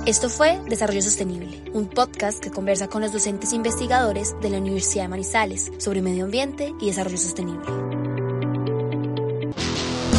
Esto 0.05 0.29
fue 0.29 0.59
Desarrollo 0.67 1.01
Sostenible, 1.01 1.63
un 1.73 1.87
podcast 1.87 2.43
que 2.43 2.49
conversa 2.49 2.87
con 2.87 3.01
los 3.01 3.13
docentes 3.13 3.53
e 3.53 3.55
investigadores 3.55 4.35
de 4.41 4.49
la 4.49 4.57
Universidad 4.57 5.03
de 5.03 5.09
Manizales 5.09 5.71
sobre 5.77 6.01
medio 6.01 6.25
ambiente 6.25 6.73
y 6.81 6.87
desarrollo 6.87 7.17
sostenible. 7.17 8.20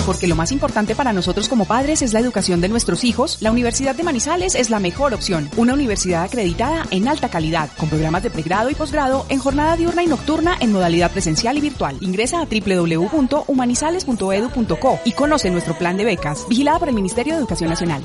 Porque 0.06 0.26
lo 0.26 0.36
más 0.36 0.52
importante 0.52 0.94
para 0.94 1.12
nosotros 1.12 1.48
como 1.48 1.64
padres 1.64 2.02
es 2.02 2.12
la 2.12 2.20
educación 2.20 2.60
de 2.60 2.68
nuestros 2.68 3.04
hijos, 3.04 3.38
la 3.40 3.52
Universidad 3.52 3.94
de 3.94 4.02
Manizales 4.02 4.54
es 4.54 4.70
la 4.70 4.80
mejor 4.80 5.14
opción. 5.14 5.48
Una 5.56 5.72
universidad 5.74 6.24
acreditada 6.24 6.86
en 6.90 7.08
alta 7.08 7.28
calidad, 7.28 7.70
con 7.78 7.88
programas 7.88 8.22
de 8.22 8.30
pregrado 8.30 8.70
y 8.70 8.74
posgrado 8.74 9.26
en 9.28 9.38
jornada 9.38 9.76
diurna 9.76 10.02
y 10.02 10.06
nocturna 10.06 10.56
en 10.60 10.72
modalidad 10.72 11.12
presencial 11.12 11.56
y 11.56 11.60
virtual. 11.60 11.96
Ingresa 12.00 12.40
a 12.40 12.46
www.humanizales.edu.co 12.46 15.00
y 15.04 15.12
conoce 15.12 15.50
nuestro 15.50 15.78
plan 15.78 15.96
de 15.96 16.04
becas, 16.04 16.46
vigilada 16.48 16.78
por 16.78 16.88
el 16.88 16.94
Ministerio 16.94 17.34
de 17.34 17.40
Educación 17.40 17.70
Nacional. 17.70 18.02